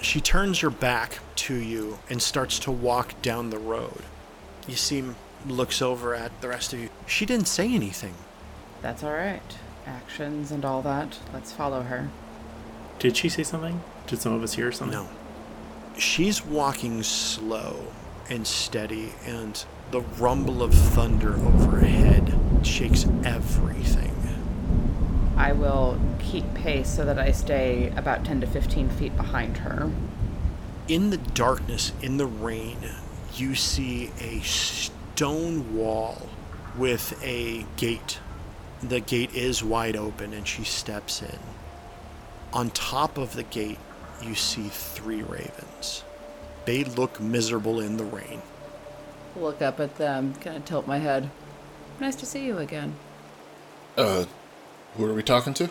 She 0.00 0.20
turns 0.20 0.60
her 0.60 0.70
back 0.70 1.18
to 1.36 1.54
you 1.54 1.98
and 2.10 2.20
starts 2.20 2.58
to 2.60 2.72
walk 2.72 3.20
down 3.22 3.50
the 3.50 3.58
road. 3.58 4.02
Yasim 4.66 5.14
looks 5.46 5.80
over 5.82 6.14
at 6.14 6.40
the 6.40 6.48
rest 6.48 6.72
of 6.72 6.80
you. 6.80 6.88
She 7.06 7.26
didn't 7.26 7.46
say 7.46 7.72
anything. 7.72 8.14
That's 8.80 9.04
all 9.04 9.12
right. 9.12 9.42
Actions 9.86 10.50
and 10.50 10.64
all 10.64 10.82
that. 10.82 11.18
Let's 11.32 11.52
follow 11.52 11.82
her. 11.82 12.10
Did 12.98 13.16
she 13.16 13.28
say 13.28 13.42
something? 13.42 13.80
Did 14.06 14.20
some 14.20 14.32
of 14.32 14.42
us 14.42 14.54
hear 14.54 14.72
something? 14.72 14.98
No. 14.98 15.08
She's 15.98 16.44
walking 16.44 17.02
slow 17.02 17.92
and 18.30 18.46
steady, 18.46 19.12
and 19.26 19.64
the 19.90 20.00
rumble 20.00 20.62
of 20.62 20.72
thunder 20.72 21.34
overhead 21.34 22.38
shakes 22.62 23.06
everything. 23.24 24.11
I 25.42 25.50
will 25.50 25.98
keep 26.20 26.54
pace 26.54 26.88
so 26.88 27.04
that 27.04 27.18
I 27.18 27.32
stay 27.32 27.92
about 27.96 28.24
10 28.24 28.42
to 28.42 28.46
15 28.46 28.88
feet 28.90 29.16
behind 29.16 29.56
her. 29.56 29.90
In 30.86 31.10
the 31.10 31.16
darkness, 31.16 31.92
in 32.00 32.16
the 32.16 32.26
rain, 32.26 32.78
you 33.34 33.56
see 33.56 34.12
a 34.20 34.38
stone 34.42 35.76
wall 35.76 36.28
with 36.78 37.20
a 37.24 37.66
gate. 37.76 38.20
The 38.84 39.00
gate 39.00 39.34
is 39.34 39.64
wide 39.64 39.96
open, 39.96 40.32
and 40.32 40.46
she 40.46 40.62
steps 40.62 41.22
in. 41.22 41.38
On 42.52 42.70
top 42.70 43.18
of 43.18 43.34
the 43.34 43.42
gate, 43.42 43.80
you 44.22 44.36
see 44.36 44.68
three 44.68 45.24
ravens. 45.24 46.04
They 46.66 46.84
look 46.84 47.20
miserable 47.20 47.80
in 47.80 47.96
the 47.96 48.04
rain. 48.04 48.42
Look 49.34 49.60
up 49.60 49.80
at 49.80 49.96
them, 49.96 50.34
kind 50.34 50.58
of 50.58 50.64
tilt 50.64 50.86
my 50.86 50.98
head. 50.98 51.30
Nice 51.98 52.14
to 52.14 52.26
see 52.26 52.46
you 52.46 52.58
again. 52.58 52.94
Uh, 53.98 54.26
who 54.96 55.06
are 55.06 55.14
we 55.14 55.22
talking 55.22 55.54
to? 55.54 55.70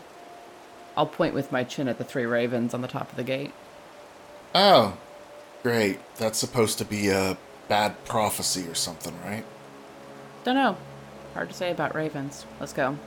I'll 0.97 1.07
point 1.07 1.33
with 1.33 1.51
my 1.51 1.63
chin 1.63 1.87
at 1.87 1.97
the 1.97 2.03
three 2.03 2.25
ravens 2.25 2.73
on 2.73 2.81
the 2.81 2.87
top 2.87 3.09
of 3.09 3.15
the 3.15 3.23
gate. 3.23 3.51
Oh, 4.53 4.97
great. 5.63 5.99
That's 6.17 6.37
supposed 6.37 6.77
to 6.79 6.85
be 6.85 7.09
a 7.09 7.37
bad 7.67 8.03
prophecy 8.05 8.67
or 8.67 8.75
something, 8.75 9.13
right? 9.23 9.45
Don't 10.43 10.55
know. 10.55 10.77
Hard 11.33 11.49
to 11.49 11.55
say 11.55 11.71
about 11.71 11.95
ravens. 11.95 12.45
Let's 12.59 12.73
go. 12.73 12.97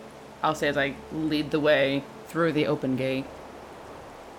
I'll 0.43 0.55
say 0.55 0.69
as 0.69 0.77
I 0.77 0.95
lead 1.13 1.51
the 1.51 1.61
way 1.61 2.03
through 2.29 2.53
the 2.53 2.67
open 2.67 2.97
gate. 2.97 3.27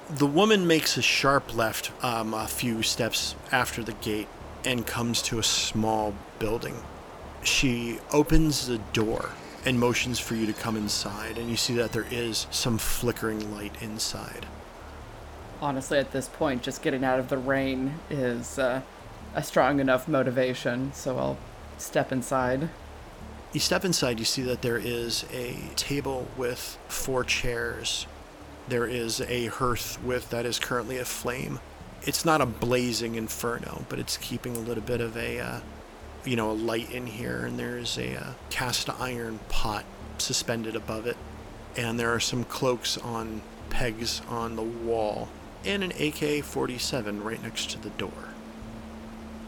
The 0.10 0.28
woman 0.28 0.66
makes 0.68 0.98
a 0.98 1.02
sharp 1.02 1.56
left 1.56 1.92
um, 2.04 2.34
a 2.34 2.48
few 2.48 2.84
steps 2.84 3.36
after 3.52 3.84
the 3.84 3.94
gate 3.94 4.28
and 4.64 4.86
comes 4.86 5.22
to 5.24 5.40
a 5.40 5.44
small 5.44 6.14
building. 6.40 6.76
She 7.44 8.00
opens 8.12 8.68
the 8.68 8.80
door 8.94 9.30
and 9.66 9.80
motions 9.80 10.20
for 10.20 10.36
you 10.36 10.46
to 10.46 10.54
come 10.54 10.78
inside, 10.78 11.38
and 11.38 11.50
you 11.50 11.58
see 11.58 11.74
that 11.74 11.92
there 11.92 12.06
is 12.12 12.48
some 12.52 12.78
flickering 12.78 13.52
light 13.54 13.74
inside. 13.82 14.46
Honestly, 15.62 15.98
at 15.98 16.12
this 16.12 16.28
point, 16.28 16.62
just 16.62 16.82
getting 16.82 17.04
out 17.04 17.20
of 17.20 17.30
the 17.30 17.38
rain 17.38 17.96
is 18.10 18.60
uh, 18.60 18.82
a 19.34 19.44
strong 19.44 19.80
enough 19.80 20.08
motivation, 20.08 20.94
so 20.94 21.18
I'll 21.18 21.38
step 21.78 22.12
inside. 22.12 22.70
You 23.54 23.60
step 23.60 23.86
inside, 23.86 24.20
you 24.20 24.26
see 24.26 24.44
that 24.44 24.62
there 24.62 24.78
is 24.78 25.26
a 25.34 25.56
table 25.76 26.28
with 26.38 26.78
four 26.88 27.24
chairs. 27.24 28.06
There 28.68 28.86
is 28.86 29.22
a 29.22 29.48
hearth 29.48 30.02
with 30.04 30.30
that 30.30 30.46
is 30.46 30.60
currently 30.60 30.98
aflame. 30.98 31.60
It's 32.04 32.26
not 32.26 32.42
a 32.42 32.46
blazing 32.46 33.16
inferno, 33.16 33.86
but 33.90 33.98
it's 33.98 34.18
keeping 34.18 34.56
a 34.56 34.60
little 34.60 34.84
bit 34.84 35.02
of 35.02 35.16
a, 35.18 35.40
uh, 35.40 35.60
you 36.26 36.36
know, 36.36 36.52
a 36.52 36.54
light 36.54 36.92
in 36.92 37.08
here. 37.08 37.46
And 37.46 37.58
there's 37.58 37.98
a 37.98 38.16
uh, 38.16 38.34
cast 38.50 38.90
iron 38.90 39.40
pot 39.50 39.86
suspended 40.18 40.76
above 40.76 41.08
it, 41.08 41.18
and 41.76 42.00
there 42.00 42.14
are 42.14 42.20
some 42.20 42.44
cloaks 42.44 42.98
on 42.98 43.42
pegs 43.70 44.22
on 44.30 44.56
the 44.56 44.64
wall, 44.64 45.28
and 45.64 45.84
an 45.84 45.92
AK-47 45.92 47.24
right 47.24 47.42
next 47.42 47.70
to 47.72 47.80
the 47.80 47.90
door. 47.92 48.30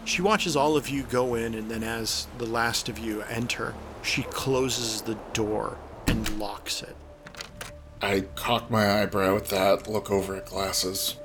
She 0.06 0.22
watches 0.22 0.56
all 0.56 0.78
of 0.78 0.90
you 0.90 1.04
go 1.04 1.36
in, 1.36 1.54
and 1.54 1.70
then 1.70 1.84
as 1.84 2.28
the 2.38 2.46
last 2.46 2.88
of 2.90 2.98
you 2.98 3.24
enter, 3.24 3.74
she 4.02 4.24
closes 4.24 5.02
the 5.02 5.16
door 5.34 5.78
and 6.08 6.40
locks 6.40 6.82
it. 6.82 6.96
I 8.02 8.22
cock 8.36 8.70
my 8.70 9.02
eyebrow 9.02 9.36
at 9.36 9.48
that, 9.48 9.88
look 9.88 10.10
over 10.10 10.36
at 10.36 10.46
glasses. 10.46 11.16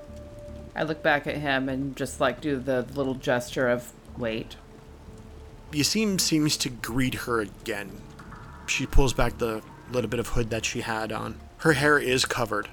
I 0.74 0.84
look 0.84 1.02
back 1.02 1.26
at 1.26 1.36
him 1.36 1.68
and 1.68 1.94
just 1.94 2.20
like 2.20 2.40
do 2.40 2.58
the 2.58 2.82
little 2.94 3.14
gesture 3.14 3.68
of 3.68 3.92
wait. 4.16 4.56
Yasim 5.72 6.20
seems 6.20 6.56
to 6.58 6.68
greet 6.68 7.14
her 7.14 7.40
again. 7.40 7.90
She 8.66 8.86
pulls 8.86 9.12
back 9.12 9.38
the 9.38 9.62
little 9.90 10.10
bit 10.10 10.20
of 10.20 10.28
hood 10.28 10.50
that 10.50 10.64
she 10.64 10.80
had 10.80 11.12
on. 11.12 11.38
Her 11.58 11.72
hair 11.72 11.98
is 11.98 12.24
covered. 12.24 12.68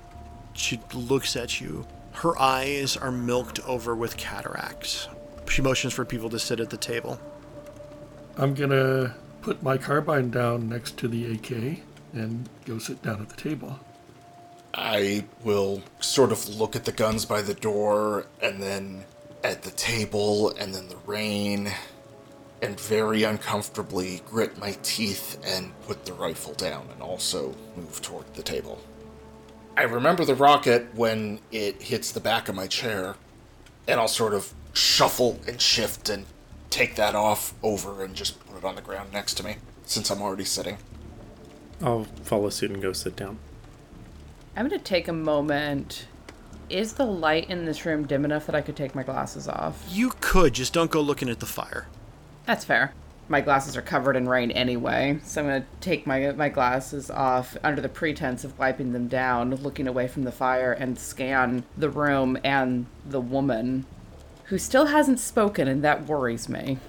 She 0.54 0.80
looks 0.94 1.36
at 1.36 1.62
you. 1.62 1.86
Her 2.14 2.40
eyes 2.40 2.98
are 2.98 3.12
milked 3.12 3.60
over 3.68 3.96
with 3.96 4.18
cataracts. 4.18 5.08
She 5.48 5.62
motions 5.62 5.94
for 5.94 6.06
people 6.06 6.30
to 6.30 6.40
sit 6.40 6.60
at 6.60 6.70
the 6.70 6.78
table. 6.78 7.20
I'm 8.38 8.54
gonna 8.54 9.16
put 9.42 9.64
my 9.64 9.78
carbine 9.78 10.30
down 10.30 10.70
next 10.70 10.98
to 10.98 11.08
the 11.08 11.34
AK 11.34 11.80
and 12.14 12.50
go 12.66 12.78
sit 12.78 13.02
down 13.02 13.22
at 13.22 13.30
the 13.30 13.36
table. 13.36 13.80
I 14.74 15.26
will 15.44 15.82
sort 16.00 16.32
of 16.32 16.48
look 16.48 16.76
at 16.76 16.86
the 16.86 16.92
guns 16.92 17.26
by 17.26 17.42
the 17.42 17.54
door 17.54 18.28
and 18.42 18.62
then 18.62 19.06
at 19.44 19.64
the 19.64 19.72
table 19.72 20.50
and 20.52 20.74
then 20.74 20.88
the 20.90 20.98
rain 21.06 21.72
and 22.62 22.80
very 22.80 23.24
uncomfortably 23.24 24.22
grit 24.30 24.58
my 24.58 24.78
teeth 24.84 25.40
and 25.46 25.72
put 25.88 26.06
the 26.06 26.14
rifle 26.14 26.54
down 26.54 26.88
and 26.92 27.02
also 27.02 27.56
move 27.76 28.02
toward 28.02 28.34
the 28.34 28.44
table. 28.44 28.82
I 29.78 29.84
remember 29.84 30.26
the 30.26 30.36
rocket 30.36 30.88
when 30.94 31.40
it 31.52 31.82
hits 31.82 32.12
the 32.12 32.20
back 32.20 32.50
of 32.50 32.56
my 32.56 32.68
chair, 32.68 33.16
and 33.88 34.00
I'll 34.00 34.10
sort 34.10 34.34
of 34.34 34.54
shuffle 34.74 35.40
and 35.48 35.62
shift 35.62 36.10
and 36.10 36.26
take 36.70 36.96
that 36.96 37.16
off 37.16 37.54
over 37.64 38.04
and 38.04 38.14
just 38.14 38.46
put 38.46 38.58
it 38.58 38.66
on 38.66 38.76
the 38.76 38.82
ground 38.82 39.12
next 39.14 39.36
to 39.36 39.46
me 39.46 39.56
since 39.86 40.10
I'm 40.10 40.22
already 40.22 40.44
sitting. 40.44 40.78
I'll 41.82 42.04
follow 42.24 42.50
suit 42.50 42.72
and 42.72 42.82
go 42.82 42.92
sit 42.92 43.16
down. 43.16 43.40
I'm 44.56 44.68
gonna 44.68 44.80
take 44.80 45.08
a 45.08 45.14
moment. 45.14 46.08
Is 46.70 46.94
the 46.94 47.06
light 47.06 47.50
in 47.50 47.66
this 47.66 47.86
room 47.86 48.06
dim 48.06 48.26
enough 48.26 48.46
that 48.46 48.56
I 48.56 48.62
could 48.62 48.76
take 48.76 48.94
my 48.94 49.04
glasses 49.04 49.48
off? 49.48 49.84
You 49.90 50.12
could, 50.20 50.54
just 50.54 50.74
don't 50.74 50.92
go 50.92 51.02
looking 51.02 51.30
at 51.30 51.40
the 51.40 51.46
fire. 51.46 51.88
That's 52.50 52.66
fair. 52.66 52.94
My 53.28 53.42
glasses 53.42 53.78
are 53.78 53.84
covered 53.84 54.16
in 54.16 54.28
rain 54.28 54.50
anyway, 54.50 55.20
so 55.24 55.42
I'm 55.42 55.48
gonna 55.48 55.66
take 55.82 56.08
my 56.08 56.32
my 56.32 56.50
glasses 56.50 57.12
off 57.12 57.56
under 57.64 57.80
the 57.80 57.88
pretense 57.88 58.44
of 58.44 58.58
wiping 58.58 58.92
them 58.92 59.08
down, 59.08 59.54
looking 59.58 59.88
away 59.88 60.08
from 60.08 60.24
the 60.24 60.32
fire, 60.32 60.74
and 60.74 60.98
scan 60.98 61.64
the 61.78 61.92
room 61.92 62.40
and 62.44 62.88
the 63.06 63.22
woman, 63.22 63.86
who 64.46 64.58
still 64.58 64.88
hasn't 64.88 65.20
spoken, 65.20 65.68
and 65.68 65.84
that 65.84 66.08
worries 66.08 66.50
me. 66.50 66.80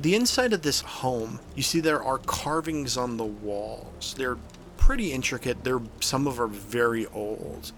The 0.00 0.14
inside 0.14 0.54
of 0.54 0.62
this 0.62 0.80
home, 0.80 1.40
you 1.54 1.62
see 1.62 1.80
there 1.80 2.02
are 2.02 2.16
carvings 2.16 2.96
on 2.96 3.18
the 3.18 3.24
walls. 3.24 4.14
They're 4.16 4.38
pretty 4.78 5.12
intricate. 5.12 5.62
They're 5.62 5.82
some 6.00 6.26
of 6.26 6.36
them 6.36 6.44
are 6.44 6.48
very 6.48 7.04
old. 7.08 7.72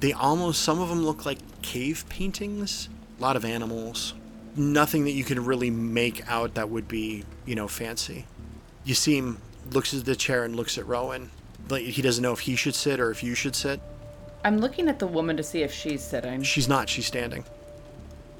They 0.00 0.12
almost 0.12 0.60
some 0.60 0.82
of 0.82 0.90
them 0.90 1.02
look 1.02 1.24
like 1.24 1.38
cave 1.62 2.04
paintings. 2.10 2.90
A 3.18 3.22
lot 3.22 3.36
of 3.36 3.44
animals. 3.46 4.12
Nothing 4.56 5.04
that 5.04 5.12
you 5.12 5.24
can 5.24 5.44
really 5.44 5.70
make 5.70 6.26
out 6.30 6.54
that 6.54 6.70
would 6.70 6.88
be, 6.88 7.24
you 7.44 7.54
know, 7.54 7.68
fancy. 7.68 8.26
Him 8.84 9.38
looks 9.70 9.92
at 9.92 10.04
the 10.04 10.16
chair 10.16 10.44
and 10.44 10.56
looks 10.56 10.78
at 10.78 10.86
Rowan. 10.86 11.30
Like 11.68 11.82
he 11.82 12.02
doesn't 12.02 12.22
know 12.22 12.32
if 12.32 12.40
he 12.40 12.56
should 12.56 12.74
sit 12.74 13.00
or 13.00 13.10
if 13.10 13.22
you 13.22 13.34
should 13.34 13.56
sit. 13.56 13.80
I'm 14.44 14.58
looking 14.58 14.88
at 14.88 14.98
the 14.98 15.06
woman 15.06 15.36
to 15.36 15.42
see 15.42 15.62
if 15.62 15.72
she's 15.72 16.02
sitting. 16.02 16.42
She's 16.42 16.68
not. 16.68 16.88
She's 16.88 17.06
standing. 17.06 17.44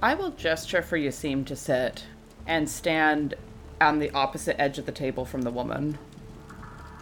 I 0.02 0.14
will 0.14 0.30
gesture 0.30 0.82
for 0.82 0.96
Yasim 0.96 1.44
to 1.46 1.56
sit 1.56 2.04
and 2.46 2.68
stand 2.68 3.34
on 3.80 3.98
the 3.98 4.10
opposite 4.12 4.60
edge 4.60 4.78
of 4.78 4.86
the 4.86 4.92
table 4.92 5.24
from 5.24 5.42
the 5.42 5.50
woman. 5.50 5.98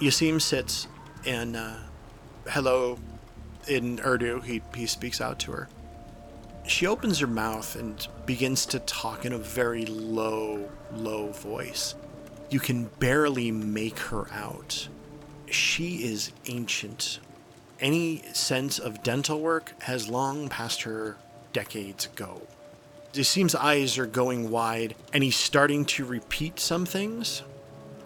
Yasim 0.00 0.40
sits 0.40 0.88
and 1.26 1.56
uh, 1.56 1.76
hello 2.48 2.98
in 3.68 4.00
Urdu. 4.00 4.40
He 4.40 4.62
he 4.74 4.86
speaks 4.86 5.20
out 5.20 5.38
to 5.40 5.52
her. 5.52 5.68
She 6.66 6.86
opens 6.86 7.18
her 7.18 7.26
mouth 7.26 7.76
and 7.76 8.06
begins 8.24 8.66
to 8.66 8.78
talk 8.80 9.24
in 9.24 9.32
a 9.32 9.38
very 9.38 9.84
low, 9.86 10.68
low 10.92 11.28
voice. 11.28 11.94
You 12.50 12.58
can 12.58 12.84
barely 12.98 13.50
make 13.50 13.98
her 13.98 14.26
out. 14.32 14.88
She 15.50 16.04
is 16.04 16.32
ancient. 16.46 17.20
Any 17.80 18.22
sense 18.32 18.78
of 18.78 19.02
dental 19.02 19.40
work 19.40 19.72
has 19.82 20.08
long 20.08 20.48
passed 20.48 20.82
her 20.82 21.16
decades 21.52 22.06
ago. 22.06 22.42
Yasim's 23.12 23.54
eyes 23.54 23.98
are 23.98 24.06
going 24.06 24.50
wide, 24.50 24.96
and 25.12 25.22
he's 25.22 25.36
starting 25.36 25.84
to 25.84 26.04
repeat 26.04 26.58
some 26.58 26.84
things. 26.84 27.42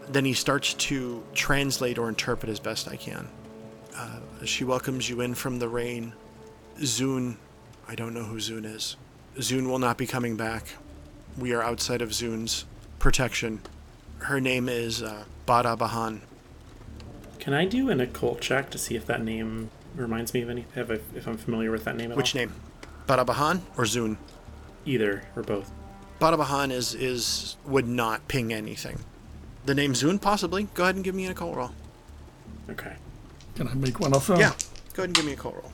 Then 0.09 0.25
he 0.25 0.35
starts 0.35 0.75
to 0.75 1.23
translate 1.35 1.97
or 1.97 2.09
interpret 2.09 2.51
as 2.51 2.61
best 2.61 2.89
I 2.89 2.97
can. 2.97 3.29
Uh, 3.97 4.21
she 4.45 4.65
welcomes 4.65 5.09
you 5.09 5.21
in 5.21 5.35
from 5.35 5.59
the 5.59 5.69
rain. 5.69 6.13
Zune, 6.81 7.37
I 7.89 7.95
don't 7.95 8.13
know 8.13 8.25
who 8.25 8.37
Zune 8.37 8.67
is. 8.67 8.97
Zune 9.39 9.67
will 9.67 9.79
not 9.79 9.97
be 9.97 10.07
coming 10.07 10.37
back. 10.37 10.75
We 11.39 11.55
are 11.55 11.63
outside 11.63 12.03
of 12.03 12.11
Zune's 12.11 12.67
protection. 12.99 13.63
Her 14.19 14.41
name 14.41 14.69
is 14.69 15.03
uh, 15.03 15.25
Bada 15.47 15.77
Bahan. 15.79 16.21
Can 17.39 17.55
I 17.55 17.65
do 17.65 17.89
an 17.89 17.99
occult 18.01 18.43
check 18.43 18.69
to 18.71 18.79
see 18.79 18.95
if 18.95 19.07
that 19.07 19.23
name 19.23 19.71
reminds 19.95 20.35
me 20.35 20.43
of 20.43 20.51
any? 20.51 20.67
If, 20.77 20.91
I, 20.91 20.99
if 21.17 21.27
I'm 21.27 21.39
familiar 21.39 21.71
with 21.71 21.85
that 21.85 21.97
name 21.97 22.11
at 22.11 22.17
Which 22.19 22.35
all? 22.35 22.41
name? 22.41 22.53
Bada 23.07 23.25
Bahan 23.25 23.63
or 23.79 23.85
Zune? 23.85 24.19
Either 24.85 25.23
or 25.35 25.43
both. 25.43 25.71
Bada 26.21 26.37
Bahan 26.37 26.71
is, 26.71 26.95
is 26.95 27.57
would 27.65 27.89
not 27.89 28.29
ping 28.29 28.53
anything. 28.53 28.99
The 29.65 29.75
name 29.75 29.95
Zune, 29.95 30.21
possibly. 30.21 30.65
Go 30.75 30.83
ahead 30.83 30.97
and 30.97 31.05
give 31.05 31.15
me 31.15 31.25
an 31.25 31.31
occult 31.33 31.57
roll. 31.57 31.71
Okay. 32.69 32.97
Can 33.55 33.67
I 33.69 33.75
make 33.75 33.99
one 33.99 34.13
also? 34.13 34.39
Yeah, 34.39 34.53
go 34.93 35.03
ahead 35.05 35.09
and 35.09 35.15
give 35.15 35.25
me 35.25 35.33
a 35.33 35.35
occult 35.35 35.55
roll. 35.55 35.73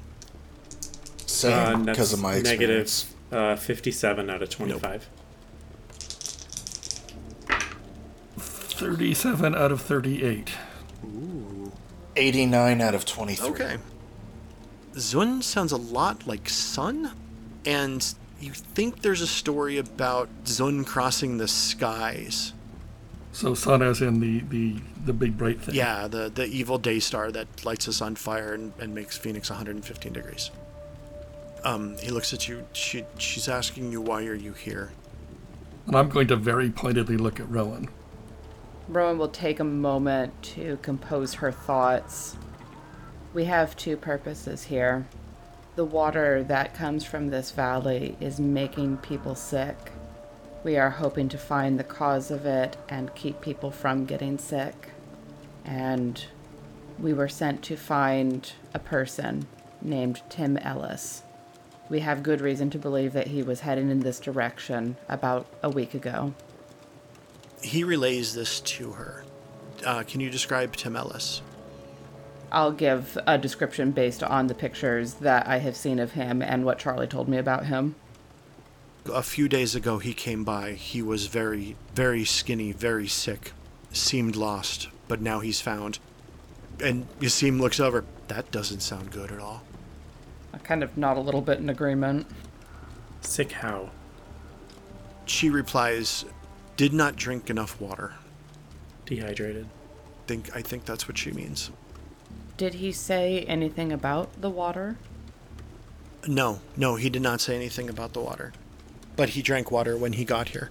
Uh, 1.43 1.73
Same 1.73 1.85
that's 1.85 1.97
because 1.97 2.13
of 2.13 2.21
my 2.21 2.39
negative 2.41 2.83
experience. 2.83 3.15
uh, 3.33 3.57
57 3.57 4.31
out 4.31 4.43
of 4.43 4.51
25. 4.51 5.09
37 8.37 9.55
out 9.55 9.73
of 9.73 9.81
38. 9.81 10.51
Ooh. 11.05 11.73
89 12.17 12.81
out 12.81 12.95
of 12.95 13.05
23. 13.05 13.49
Okay. 13.51 13.77
Zun 14.95 15.43
sounds 15.43 15.73
a 15.73 15.77
lot 15.77 16.27
like 16.27 16.49
Sun, 16.49 17.13
and 17.65 18.15
you 18.41 18.53
think 18.53 19.03
there's 19.03 19.21
a 19.21 19.27
story 19.27 19.79
about 19.79 20.29
Zun 20.45 20.87
crossing 20.87 21.39
the 21.39 21.49
skies. 21.49 22.53
So 23.33 23.55
sun 23.55 23.83
as 23.83 24.01
in 24.01 24.21
the, 24.21 24.41
the, 24.49 24.77
the 25.05 25.13
big 25.13 25.37
bright 25.37 25.61
thing. 25.61 25.75
Yeah, 25.75 26.07
the, 26.07 26.31
the 26.33 26.47
evil 26.47 26.79
day 26.79 27.01
star 27.01 27.33
that 27.33 27.65
lights 27.65 27.89
us 27.89 28.01
on 28.01 28.15
fire 28.15 28.55
and, 28.55 28.73
and 28.79 28.95
makes 28.95 29.19
Phoenix 29.19 29.51
115 29.51 30.13
degrees. 30.13 30.53
Um, 31.65 31.97
he 31.99 32.11
looks 32.11 32.33
at 32.35 32.47
you. 32.47 32.67
She, 32.75 33.05
she's 33.19 33.49
asking 33.49 33.91
you, 33.91 34.01
why 34.01 34.27
are 34.27 34.35
you 34.35 34.53
here? 34.53 34.93
And 35.87 35.97
I'm 35.97 36.09
going 36.09 36.29
to 36.29 36.37
very 36.37 36.71
pointedly 36.71 37.17
look 37.17 37.41
at 37.41 37.51
Rowan. 37.51 37.89
Rowan 38.89 39.19
will 39.19 39.29
take 39.29 39.61
a 39.61 39.65
moment 39.65 40.43
to 40.43 40.79
compose 40.83 41.35
her 41.35 41.51
thoughts. 41.51 42.37
We 43.33 43.47
have 43.47 43.77
two 43.77 43.97
purposes 43.97 44.65
here. 44.65 45.07
The 45.75 45.85
water 45.85 46.45
that 46.45 46.75
comes 46.75 47.05
from 47.05 47.29
this 47.29 47.51
valley 47.51 48.17
is 48.21 48.39
making 48.39 48.99
people 48.99 49.35
sick. 49.35 49.91
We 50.63 50.77
are 50.77 50.91
hoping 50.91 51.29
to 51.31 51.39
find 51.39 51.79
the 51.79 51.85
cause 51.85 52.31
of 52.31 52.47
it 52.47 52.77
and 52.89 53.15
keep 53.15 53.41
people 53.41 53.71
from 53.71 54.05
getting 54.05 54.39
sick. 54.39 54.91
And 55.65 56.25
we 56.99 57.13
were 57.13 57.29
sent 57.29 57.63
to 57.65 57.77
find 57.77 58.53
a 58.73 58.79
person 58.79 59.47
named 59.83 60.23
Tim 60.29 60.57
Ellis. 60.59 61.23
We 61.89 62.01
have 62.01 62.23
good 62.23 62.41
reason 62.41 62.71
to 62.71 62.79
believe 62.79 63.13
that 63.13 63.27
he 63.27 63.43
was 63.43 63.61
heading 63.61 63.91
in 63.91 64.01
this 64.01 64.19
direction 64.19 64.97
about 65.09 65.47
a 65.63 65.69
week 65.69 65.95
ago. 65.95 66.33
He 67.63 67.85
relays 67.85 68.35
this 68.35 68.61
to 68.61 68.93
her. 68.93 69.25
Uh, 69.85 70.03
can 70.03 70.21
you 70.21 70.31
describe 70.31 70.77
Tim 70.77 70.97
Ellis? 70.97 71.43
I'll 72.51 72.73
give 72.73 73.19
a 73.27 73.37
description 73.37 73.91
based 73.91 74.23
on 74.23 74.47
the 74.47 74.55
pictures 74.55 75.15
that 75.15 75.47
I 75.47 75.59
have 75.59 75.77
seen 75.77 75.99
of 75.99 76.13
him 76.13 76.41
and 76.41 76.65
what 76.65 76.79
Charlie 76.79 77.07
told 77.07 77.29
me 77.29 77.37
about 77.37 77.67
him. 77.67 77.97
A 79.13 79.23
few 79.23 79.49
days 79.49 79.75
ago, 79.75 79.99
he 79.99 80.15
came 80.15 80.45
by. 80.45 80.73
He 80.73 81.03
was 81.03 81.27
very, 81.27 81.77
very 81.95 82.25
skinny, 82.25 82.73
very 82.73 83.09
sick, 83.09 83.53
seemed 83.93 84.37
lost, 84.37 84.89
but 85.09 85.21
now 85.21 85.41
he's 85.41 85.61
found. 85.61 85.99
And 86.81 87.07
Yasim 87.21 87.61
looks 87.61 87.81
over. 87.81 88.05
That 88.29 88.51
doesn't 88.51 88.81
sound 88.81 89.11
good 89.11 89.31
at 89.31 89.41
all. 89.41 89.63
I 90.55 90.59
kind 90.59 90.83
of 90.83 90.97
nod 90.97 91.17
a 91.17 91.21
little 91.21 91.41
bit 91.41 91.59
in 91.59 91.69
agreement. 91.69 92.27
Sick 93.21 93.53
how? 93.53 93.91
She 95.27 95.51
replies, 95.51 96.25
"Did 96.77 96.93
not 96.93 97.17
drink 97.17 97.51
enough 97.51 97.81
water." 97.81 98.15
Dehydrated. 99.07 99.67
Think 100.27 100.55
I 100.55 100.63
think 100.63 100.85
that's 100.85 101.09
what 101.09 101.19
she 101.19 101.33
means. 101.33 101.71
Did 102.57 102.75
he 102.75 102.93
say 102.93 103.41
anything 103.49 103.91
about 103.93 104.41
the 104.41 104.51
water? 104.51 104.97
No, 106.27 106.61
no, 106.77 106.95
he 106.95 107.11
did 107.11 107.21
not 107.23 107.41
say 107.41 107.55
anything 107.57 107.89
about 107.91 108.13
the 108.13 108.21
water. 108.21 108.53
but 109.17 109.29
he 109.31 109.43
drank 109.43 109.71
water 109.71 109.97
when 109.97 110.15
he 110.15 110.25
got 110.25 110.49
here. 110.49 110.71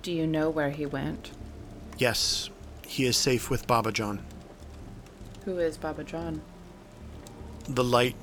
Do 0.00 0.10
you 0.10 0.26
know 0.26 0.48
where 0.48 0.70
he 0.70 0.86
went? 0.86 1.30
Yes, 1.98 2.48
he 2.86 3.04
is 3.04 3.18
safe 3.18 3.50
with 3.50 3.66
Baba 3.66 3.92
John. 3.92 4.24
Who 5.44 5.58
is 5.58 5.76
Baba 5.76 6.04
John? 6.04 6.40
The 7.68 7.84
light, 7.84 8.16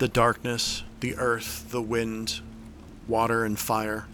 the 0.00 0.08
darkness, 0.08 0.82
the 1.00 1.14
earth, 1.16 1.70
the 1.70 1.82
wind, 1.82 2.40
water 3.06 3.44
and 3.44 3.58
fire, 3.58 4.06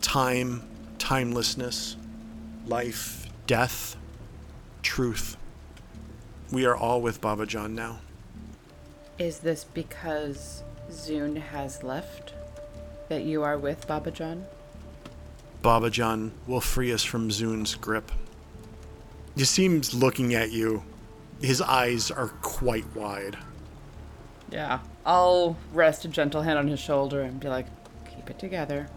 time, 0.00 0.62
timelessness, 0.98 1.96
life, 2.66 3.26
death, 3.46 3.94
truth. 4.80 5.36
We 6.50 6.64
are 6.64 6.74
all 6.74 7.02
with 7.02 7.20
Baba 7.20 7.44
John 7.44 7.74
now. 7.74 7.98
Is 9.18 9.40
this 9.40 9.64
because 9.64 10.62
Zune 10.90 11.36
has 11.36 11.82
left 11.82 12.32
that 13.10 13.24
you 13.24 13.42
are 13.42 13.58
with 13.58 13.86
Baba 13.86 14.10
John? 14.10 14.46
Baba 15.60 15.90
John 15.90 16.32
will 16.46 16.62
free 16.62 16.90
us 16.90 17.04
from 17.04 17.28
Zune's 17.28 17.74
grip. 17.74 18.10
He 19.36 19.44
seems 19.44 19.92
looking 19.92 20.32
at 20.32 20.52
you. 20.52 20.84
His 21.42 21.60
eyes 21.60 22.10
are 22.10 22.28
quite 22.40 22.86
wide. 22.96 23.36
Yeah. 24.50 24.78
I'll 25.08 25.56
rest 25.72 26.04
a 26.04 26.08
gentle 26.08 26.42
hand 26.42 26.58
on 26.58 26.68
his 26.68 26.78
shoulder 26.78 27.22
and 27.22 27.40
be 27.40 27.48
like, 27.48 27.64
keep 28.14 28.28
it 28.28 28.38
together. 28.38 28.88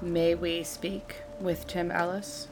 May 0.00 0.34
we 0.34 0.62
speak 0.62 1.16
with 1.38 1.66
Tim 1.66 1.90
Ellis? 1.90 2.48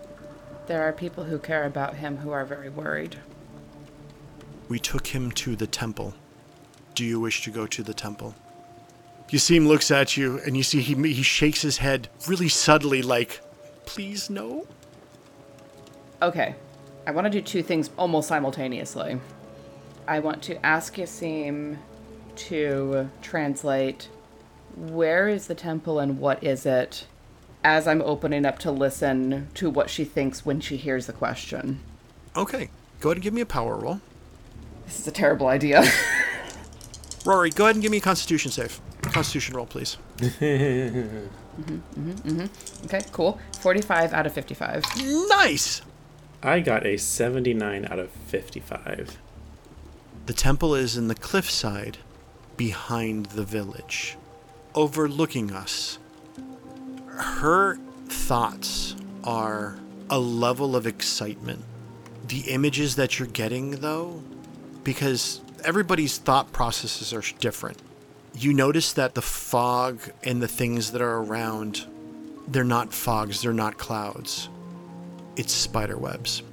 There 0.66 0.82
are 0.82 0.92
people 0.92 1.24
who 1.24 1.38
care 1.38 1.64
about 1.64 1.94
him 1.94 2.18
who 2.18 2.30
are 2.30 2.44
very 2.44 2.68
worried. 2.68 3.16
We 4.68 4.78
took 4.78 5.06
him 5.06 5.32
to 5.32 5.56
the 5.56 5.66
temple. 5.66 6.12
Do 6.94 7.06
you 7.06 7.18
wish 7.18 7.42
to 7.44 7.50
go 7.50 7.66
to 7.68 7.82
the 7.82 7.94
temple? 7.94 8.34
Yasim 9.30 9.66
looks 9.66 9.90
at 9.90 10.18
you, 10.18 10.38
and 10.44 10.54
you 10.54 10.62
see 10.62 10.82
he, 10.82 10.94
he 10.94 11.22
shakes 11.22 11.62
his 11.62 11.78
head 11.78 12.10
really 12.28 12.50
subtly, 12.50 13.00
like, 13.00 13.40
please 13.86 14.28
no? 14.28 14.66
Okay. 16.20 16.54
I 17.06 17.12
want 17.12 17.24
to 17.24 17.30
do 17.30 17.40
two 17.40 17.62
things 17.62 17.88
almost 17.96 18.28
simultaneously. 18.28 19.18
I 20.06 20.18
want 20.18 20.42
to 20.42 20.66
ask 20.66 20.96
Yasim 20.96 21.78
to 22.36 23.10
translate 23.20 24.08
where 24.76 25.28
is 25.28 25.46
the 25.46 25.54
temple 25.54 25.98
and 25.98 26.18
what 26.18 26.42
is 26.42 26.64
it 26.66 27.06
as 27.64 27.86
I'm 27.86 28.02
opening 28.02 28.44
up 28.44 28.58
to 28.60 28.70
listen 28.70 29.48
to 29.54 29.70
what 29.70 29.88
she 29.88 30.04
thinks 30.04 30.44
when 30.44 30.60
she 30.60 30.76
hears 30.76 31.06
the 31.06 31.12
question. 31.12 31.80
Okay, 32.36 32.70
go 33.00 33.10
ahead 33.10 33.18
and 33.18 33.22
give 33.22 33.34
me 33.34 33.40
a 33.40 33.46
power 33.46 33.76
roll. 33.76 34.00
This 34.86 34.98
is 34.98 35.06
a 35.06 35.12
terrible 35.12 35.46
idea. 35.46 35.84
Rory, 37.24 37.50
go 37.50 37.64
ahead 37.64 37.76
and 37.76 37.82
give 37.82 37.92
me 37.92 37.98
a 37.98 38.00
constitution 38.00 38.50
save. 38.50 38.80
Constitution 39.02 39.54
roll, 39.54 39.66
please. 39.66 39.96
Mm-hmm, 40.18 41.62
mm-hmm, 41.62 42.10
mm-hmm. 42.10 42.84
okay, 42.86 43.02
cool. 43.12 43.38
45 43.60 44.12
out 44.12 44.26
of 44.26 44.32
55. 44.32 44.84
Nice! 45.28 45.82
I 46.42 46.60
got 46.60 46.84
a 46.84 46.96
79 46.96 47.84
out 47.84 47.98
of 47.98 48.10
55. 48.10 49.18
The 50.26 50.32
temple 50.32 50.74
is 50.74 50.96
in 50.96 51.08
the 51.08 51.14
cliffside 51.14 51.98
behind 52.62 53.26
the 53.26 53.42
village, 53.42 54.16
overlooking 54.76 55.50
us. 55.50 55.98
Her 57.08 57.74
thoughts 58.06 58.94
are 59.24 59.80
a 60.08 60.20
level 60.20 60.76
of 60.76 60.86
excitement. 60.86 61.64
The 62.28 62.42
images 62.42 62.94
that 62.94 63.18
you're 63.18 63.26
getting, 63.26 63.72
though, 63.72 64.22
because 64.84 65.40
everybody's 65.64 66.18
thought 66.18 66.52
processes 66.52 67.12
are 67.12 67.24
different. 67.40 67.82
You 68.32 68.54
notice 68.54 68.92
that 68.92 69.16
the 69.16 69.22
fog 69.22 69.98
and 70.22 70.40
the 70.40 70.46
things 70.46 70.92
that 70.92 71.02
are 71.02 71.16
around, 71.16 71.84
they're 72.46 72.62
not 72.62 72.94
fogs, 72.94 73.42
they're 73.42 73.52
not 73.52 73.76
clouds. 73.76 74.48
It's 75.34 75.52
spider 75.52 75.98
webs. 75.98 76.44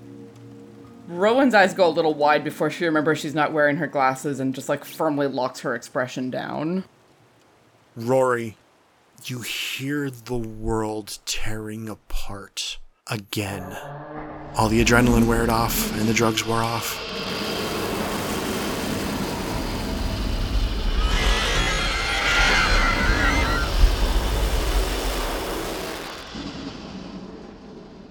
Rowan's 1.09 1.55
eyes 1.55 1.73
go 1.73 1.87
a 1.87 1.89
little 1.89 2.13
wide 2.13 2.43
before 2.43 2.69
she 2.69 2.85
remembers 2.85 3.17
she's 3.17 3.33
not 3.33 3.51
wearing 3.51 3.77
her 3.77 3.87
glasses 3.87 4.39
and 4.39 4.53
just 4.53 4.69
like 4.69 4.85
firmly 4.85 5.25
locks 5.25 5.61
her 5.61 5.73
expression 5.73 6.29
down. 6.29 6.83
Rory, 7.95 8.57
you 9.25 9.41
hear 9.41 10.11
the 10.11 10.37
world 10.37 11.17
tearing 11.25 11.89
apart 11.89 12.77
again. 13.07 13.75
All 14.55 14.69
the 14.69 14.85
adrenaline 14.85 15.25
wore 15.25 15.49
off 15.49 15.91
and 15.97 16.07
the 16.07 16.13
drugs 16.13 16.45
wore 16.45 16.61
off. 16.61 16.95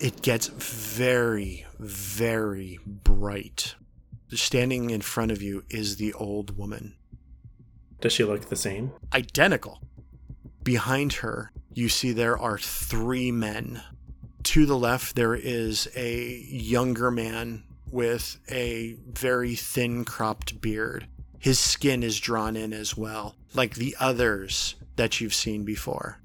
It 0.01 0.21
gets 0.23 0.49
very, 0.49 1.65
very 1.79 2.79
bright. 2.87 3.75
Standing 4.33 4.91
in 4.91 5.01
front 5.01 5.33
of 5.33 5.41
you 5.41 5.65
is 5.71 5.97
the 5.97 6.13
old 6.13 6.57
woman. 6.59 6.97
Does 8.01 8.13
she 8.13 8.25
look 8.25 8.49
the 8.49 8.57
same? 8.57 8.93
Identical. 9.13 9.81
Behind 10.63 11.15
her, 11.15 11.51
you 11.73 11.89
see 11.89 12.13
there 12.13 12.39
are 12.39 12.59
three 12.59 13.33
men. 13.33 13.83
To 14.45 14.67
the 14.67 14.77
left, 14.77 15.17
there 15.17 15.35
is 15.35 15.89
a 15.97 16.45
younger 16.49 17.11
man 17.11 17.65
with 17.91 18.39
a 18.51 18.97
very 19.07 19.55
thin 19.55 20.05
cropped 20.05 20.61
beard. 20.61 21.07
His 21.39 21.59
skin 21.59 22.03
is 22.03 22.21
drawn 22.21 22.57
in 22.57 22.73
as 22.73 22.97
well, 22.97 23.35
like 23.55 23.77
the 23.77 23.97
others 23.99 24.75
that 24.97 25.21
you've 25.21 25.35
seen 25.35 25.65
before. 25.65 26.19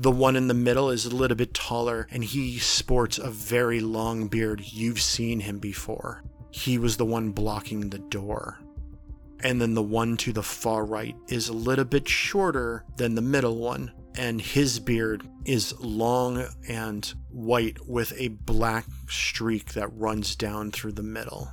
The 0.00 0.10
one 0.10 0.34
in 0.34 0.48
the 0.48 0.54
middle 0.54 0.88
is 0.88 1.04
a 1.04 1.14
little 1.14 1.36
bit 1.36 1.52
taller 1.52 2.08
and 2.10 2.24
he 2.24 2.58
sports 2.58 3.18
a 3.18 3.28
very 3.28 3.80
long 3.80 4.28
beard. 4.28 4.62
You've 4.64 5.02
seen 5.02 5.40
him 5.40 5.58
before. 5.58 6.22
He 6.50 6.78
was 6.78 6.96
the 6.96 7.04
one 7.04 7.32
blocking 7.32 7.90
the 7.90 7.98
door. 7.98 8.58
And 9.42 9.60
then 9.60 9.74
the 9.74 9.82
one 9.82 10.16
to 10.16 10.32
the 10.32 10.42
far 10.42 10.86
right 10.86 11.14
is 11.28 11.50
a 11.50 11.52
little 11.52 11.84
bit 11.84 12.08
shorter 12.08 12.86
than 12.96 13.14
the 13.14 13.20
middle 13.20 13.58
one, 13.58 13.92
and 14.16 14.40
his 14.40 14.80
beard 14.80 15.22
is 15.44 15.78
long 15.80 16.46
and 16.66 17.12
white 17.28 17.86
with 17.86 18.14
a 18.16 18.28
black 18.28 18.86
streak 19.06 19.74
that 19.74 19.94
runs 19.94 20.34
down 20.34 20.70
through 20.70 20.92
the 20.92 21.02
middle. 21.02 21.50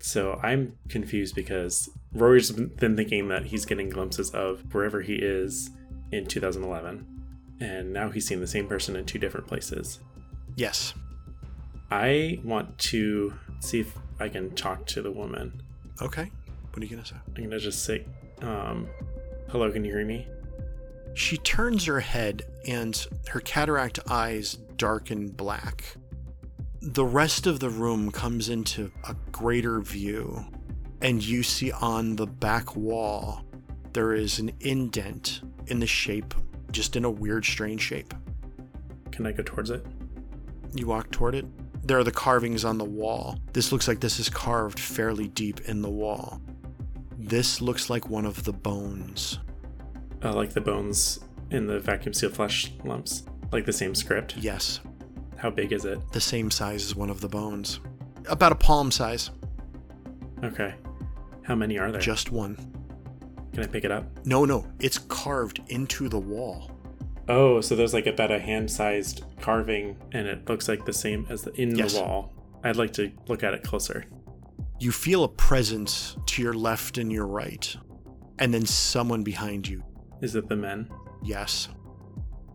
So 0.00 0.38
I'm 0.42 0.76
confused 0.90 1.34
because 1.34 1.88
Rory's 2.12 2.50
been 2.50 2.96
thinking 2.96 3.28
that 3.28 3.46
he's 3.46 3.64
getting 3.64 3.88
glimpses 3.88 4.30
of 4.32 4.74
wherever 4.74 5.00
he 5.00 5.14
is 5.14 5.70
in 6.12 6.26
2011, 6.26 7.19
and 7.60 7.92
now 7.92 8.10
he's 8.10 8.26
seeing 8.26 8.40
the 8.40 8.46
same 8.46 8.66
person 8.66 8.96
in 8.96 9.04
two 9.04 9.18
different 9.18 9.46
places. 9.46 10.00
Yes. 10.56 10.94
I 11.90 12.40
want 12.44 12.78
to 12.78 13.34
see 13.60 13.80
if 13.80 13.96
I 14.18 14.28
can 14.28 14.54
talk 14.54 14.86
to 14.86 15.02
the 15.02 15.10
woman. 15.10 15.62
Okay. 16.00 16.30
What 16.72 16.82
are 16.82 16.84
you 16.84 16.90
going 16.90 17.02
to 17.02 17.08
say? 17.08 17.16
I'm 17.36 17.44
gonna 17.44 17.58
just 17.58 17.84
say, 17.84 18.04
um, 18.42 18.88
"Hello, 19.48 19.70
can 19.70 19.84
you 19.84 19.92
hear 19.92 20.04
me?" 20.04 20.26
She 21.14 21.36
turns 21.38 21.84
her 21.86 22.00
head 22.00 22.42
and 22.66 23.06
her 23.28 23.40
cataract 23.40 23.98
eyes 24.08 24.54
darken 24.76 25.28
black. 25.28 25.96
The 26.80 27.04
rest 27.04 27.46
of 27.46 27.60
the 27.60 27.68
room 27.68 28.10
comes 28.10 28.48
into 28.48 28.92
a 29.08 29.14
greater 29.32 29.80
view, 29.80 30.46
and 31.02 31.22
you 31.22 31.42
see 31.42 31.72
on 31.72 32.16
the 32.16 32.26
back 32.26 32.76
wall 32.76 33.44
there 33.92 34.14
is 34.14 34.38
an 34.38 34.52
indent 34.60 35.42
in 35.66 35.80
the 35.80 35.86
shape, 35.86 36.32
just 36.72 36.96
in 36.96 37.04
a 37.04 37.10
weird, 37.10 37.44
strange 37.44 37.80
shape. 37.82 38.14
Can 39.12 39.26
I 39.26 39.32
go 39.32 39.42
towards 39.42 39.70
it? 39.70 39.84
You 40.74 40.86
walk 40.86 41.10
toward 41.10 41.34
it. 41.34 41.46
There 41.86 41.98
are 41.98 42.04
the 42.04 42.12
carvings 42.12 42.64
on 42.64 42.78
the 42.78 42.84
wall. 42.84 43.38
This 43.52 43.72
looks 43.72 43.88
like 43.88 44.00
this 44.00 44.20
is 44.20 44.28
carved 44.28 44.78
fairly 44.78 45.28
deep 45.28 45.60
in 45.62 45.82
the 45.82 45.90
wall. 45.90 46.40
This 47.18 47.60
looks 47.60 47.90
like 47.90 48.08
one 48.08 48.24
of 48.26 48.44
the 48.44 48.52
bones. 48.52 49.38
Uh, 50.22 50.32
like 50.34 50.52
the 50.52 50.60
bones 50.60 51.20
in 51.50 51.66
the 51.66 51.80
vacuum 51.80 52.12
seal 52.14 52.30
flesh 52.30 52.72
lumps, 52.84 53.24
like 53.52 53.64
the 53.66 53.72
same 53.72 53.94
script. 53.94 54.36
Yes, 54.36 54.80
How 55.36 55.50
big 55.50 55.72
is 55.72 55.84
it? 55.84 55.98
the 56.12 56.20
same 56.20 56.50
size 56.50 56.84
as 56.84 56.94
one 56.94 57.10
of 57.10 57.20
the 57.20 57.28
bones. 57.28 57.80
About 58.28 58.52
a 58.52 58.56
palm 58.56 58.90
size. 58.90 59.30
Okay. 60.44 60.74
How 61.42 61.54
many 61.54 61.78
are 61.78 61.90
there? 61.90 62.00
Just 62.00 62.30
one. 62.30 62.56
Can 63.52 63.64
I 63.64 63.66
pick 63.66 63.84
it 63.84 63.90
up? 63.90 64.04
No, 64.24 64.44
no, 64.44 64.66
it's 64.78 64.98
carved 64.98 65.60
into 65.68 66.08
the 66.08 66.18
wall. 66.18 66.70
Oh, 67.28 67.60
so 67.60 67.76
there's 67.76 67.94
like 67.94 68.06
about 68.06 68.30
a 68.30 68.38
hand-sized 68.38 69.24
carving, 69.40 69.96
and 70.12 70.26
it 70.26 70.48
looks 70.48 70.68
like 70.68 70.84
the 70.84 70.92
same 70.92 71.26
as 71.30 71.42
the 71.42 71.52
in 71.60 71.76
Yes. 71.76 71.94
the 71.94 72.00
wall. 72.02 72.32
I'd 72.64 72.76
like 72.76 72.92
to 72.94 73.10
look 73.28 73.42
at 73.42 73.54
it 73.54 73.62
closer. 73.62 74.04
You 74.78 74.92
feel 74.92 75.24
a 75.24 75.28
presence 75.28 76.16
to 76.26 76.42
your 76.42 76.54
left 76.54 76.98
and 76.98 77.12
your 77.12 77.26
right, 77.26 77.74
and 78.38 78.52
then 78.52 78.66
someone 78.66 79.22
behind 79.22 79.68
you. 79.68 79.82
Is 80.22 80.34
it 80.34 80.48
the 80.48 80.56
men? 80.56 80.88
Yes. 81.22 81.68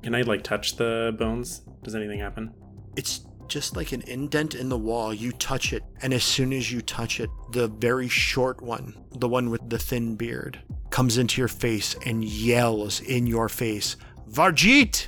Can 0.04 0.14
I 0.16 0.22
like 0.22 0.44
touch 0.44 0.76
the 0.78 1.16
bones? 1.18 1.62
Does 1.84 1.96
anything 1.96 2.20
happen? 2.20 2.52
It's 2.96 3.26
just 3.48 3.76
like 3.76 3.92
an 3.92 4.02
indent 4.08 4.56
in 4.56 4.70
the 4.70 4.78
wall. 4.78 5.14
You 5.14 5.32
touch 5.34 5.72
it, 5.72 5.84
and 6.02 6.14
as 6.14 6.24
soon 6.24 6.52
as 6.52 6.72
you 6.72 6.82
touch 6.82 7.20
it, 7.20 7.30
the 7.52 7.68
very 7.68 8.08
short 8.08 8.62
one, 8.62 8.96
the 9.18 9.28
one 9.30 9.50
with 9.50 9.70
the 9.70 9.78
thin 9.80 10.16
beard, 10.16 10.60
comes 10.96 11.18
into 11.18 11.42
your 11.42 11.50
face 11.50 11.94
and 12.06 12.24
yells 12.24 13.02
in 13.02 13.28
your 13.28 13.50
face, 13.50 13.98
Varjeet! 14.32 15.08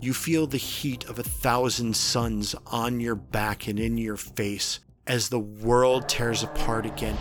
You 0.00 0.14
feel 0.14 0.46
the 0.46 0.56
heat 0.56 1.04
of 1.10 1.18
a 1.18 1.22
thousand 1.22 1.94
suns 1.94 2.54
on 2.68 2.98
your 2.98 3.14
back 3.14 3.68
and 3.68 3.78
in 3.78 3.98
your 3.98 4.16
face 4.16 4.80
as 5.06 5.28
the 5.28 5.38
world 5.38 6.08
tears 6.08 6.42
apart 6.42 6.86
again. 6.86 7.18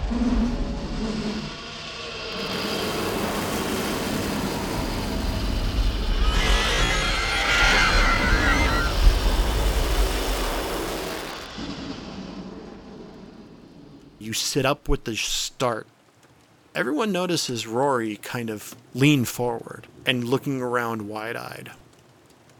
You 14.19 14.31
sit 14.31 14.65
up 14.65 14.87
with 14.87 15.03
the 15.03 15.17
start. 15.17 15.85
Everyone 16.77 17.11
notices 17.11 17.65
Rory 17.65 18.17
kind 18.17 18.51
of 18.51 18.75
lean 18.93 19.25
forward 19.25 19.87
and 20.05 20.23
looking 20.23 20.61
around 20.61 21.09
wide 21.09 21.35
eyed. 21.35 21.71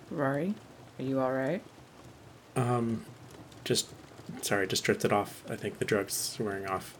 Rory, 0.09 0.55
are 0.97 1.05
you 1.05 1.19
all 1.19 1.31
right? 1.31 1.61
Um, 2.55 3.05
just 3.63 3.89
sorry, 4.41 4.65
just 4.65 4.83
drifted 4.83 5.13
off. 5.13 5.43
I 5.47 5.55
think 5.55 5.77
the 5.77 5.85
drugs 5.85 6.35
wearing 6.39 6.65
off. 6.65 6.97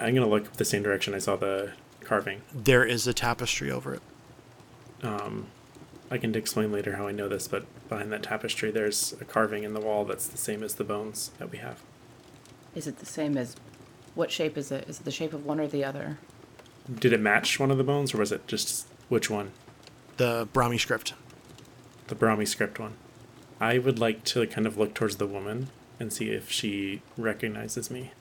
I'm 0.00 0.16
gonna 0.16 0.26
look 0.26 0.54
the 0.54 0.64
same 0.64 0.82
direction 0.82 1.14
I 1.14 1.20
saw 1.20 1.36
the 1.36 1.74
carving. 2.00 2.42
There 2.52 2.84
is 2.84 3.06
a 3.06 3.14
tapestry 3.14 3.70
over 3.70 3.94
it. 3.94 4.02
Um, 5.04 5.46
I 6.10 6.18
can 6.18 6.34
explain 6.34 6.72
later 6.72 6.96
how 6.96 7.06
I 7.06 7.12
know 7.12 7.28
this, 7.28 7.46
but 7.46 7.66
behind 7.88 8.10
that 8.10 8.24
tapestry, 8.24 8.72
there's 8.72 9.14
a 9.20 9.24
carving 9.24 9.62
in 9.62 9.74
the 9.74 9.80
wall 9.80 10.04
that's 10.04 10.26
the 10.26 10.38
same 10.38 10.64
as 10.64 10.74
the 10.74 10.82
bones 10.82 11.30
that 11.38 11.52
we 11.52 11.58
have. 11.58 11.82
Is 12.74 12.88
it 12.88 12.98
the 12.98 13.06
same 13.06 13.38
as 13.38 13.54
what 14.16 14.32
shape 14.32 14.56
is 14.56 14.72
it? 14.72 14.88
Is 14.88 14.98
it 14.98 15.04
the 15.04 15.12
shape 15.12 15.32
of 15.32 15.46
one 15.46 15.60
or 15.60 15.68
the 15.68 15.84
other? 15.84 16.18
Did 16.92 17.12
it 17.12 17.20
match 17.20 17.60
one 17.60 17.70
of 17.70 17.78
the 17.78 17.84
bones, 17.84 18.14
or 18.14 18.18
was 18.18 18.32
it 18.32 18.46
just 18.48 18.86
which 19.08 19.30
one? 19.30 19.52
The 20.16 20.48
Brahmi 20.52 20.80
script. 20.80 21.14
The 22.08 22.14
Brahmi 22.14 22.48
script 22.48 22.80
one. 22.80 22.94
I 23.60 23.78
would 23.78 23.98
like 23.98 24.24
to 24.24 24.46
kind 24.46 24.66
of 24.66 24.76
look 24.76 24.94
towards 24.94 25.16
the 25.16 25.26
woman 25.26 25.68
and 26.00 26.12
see 26.12 26.30
if 26.30 26.50
she 26.50 27.02
recognizes 27.16 27.90
me. 27.90 28.12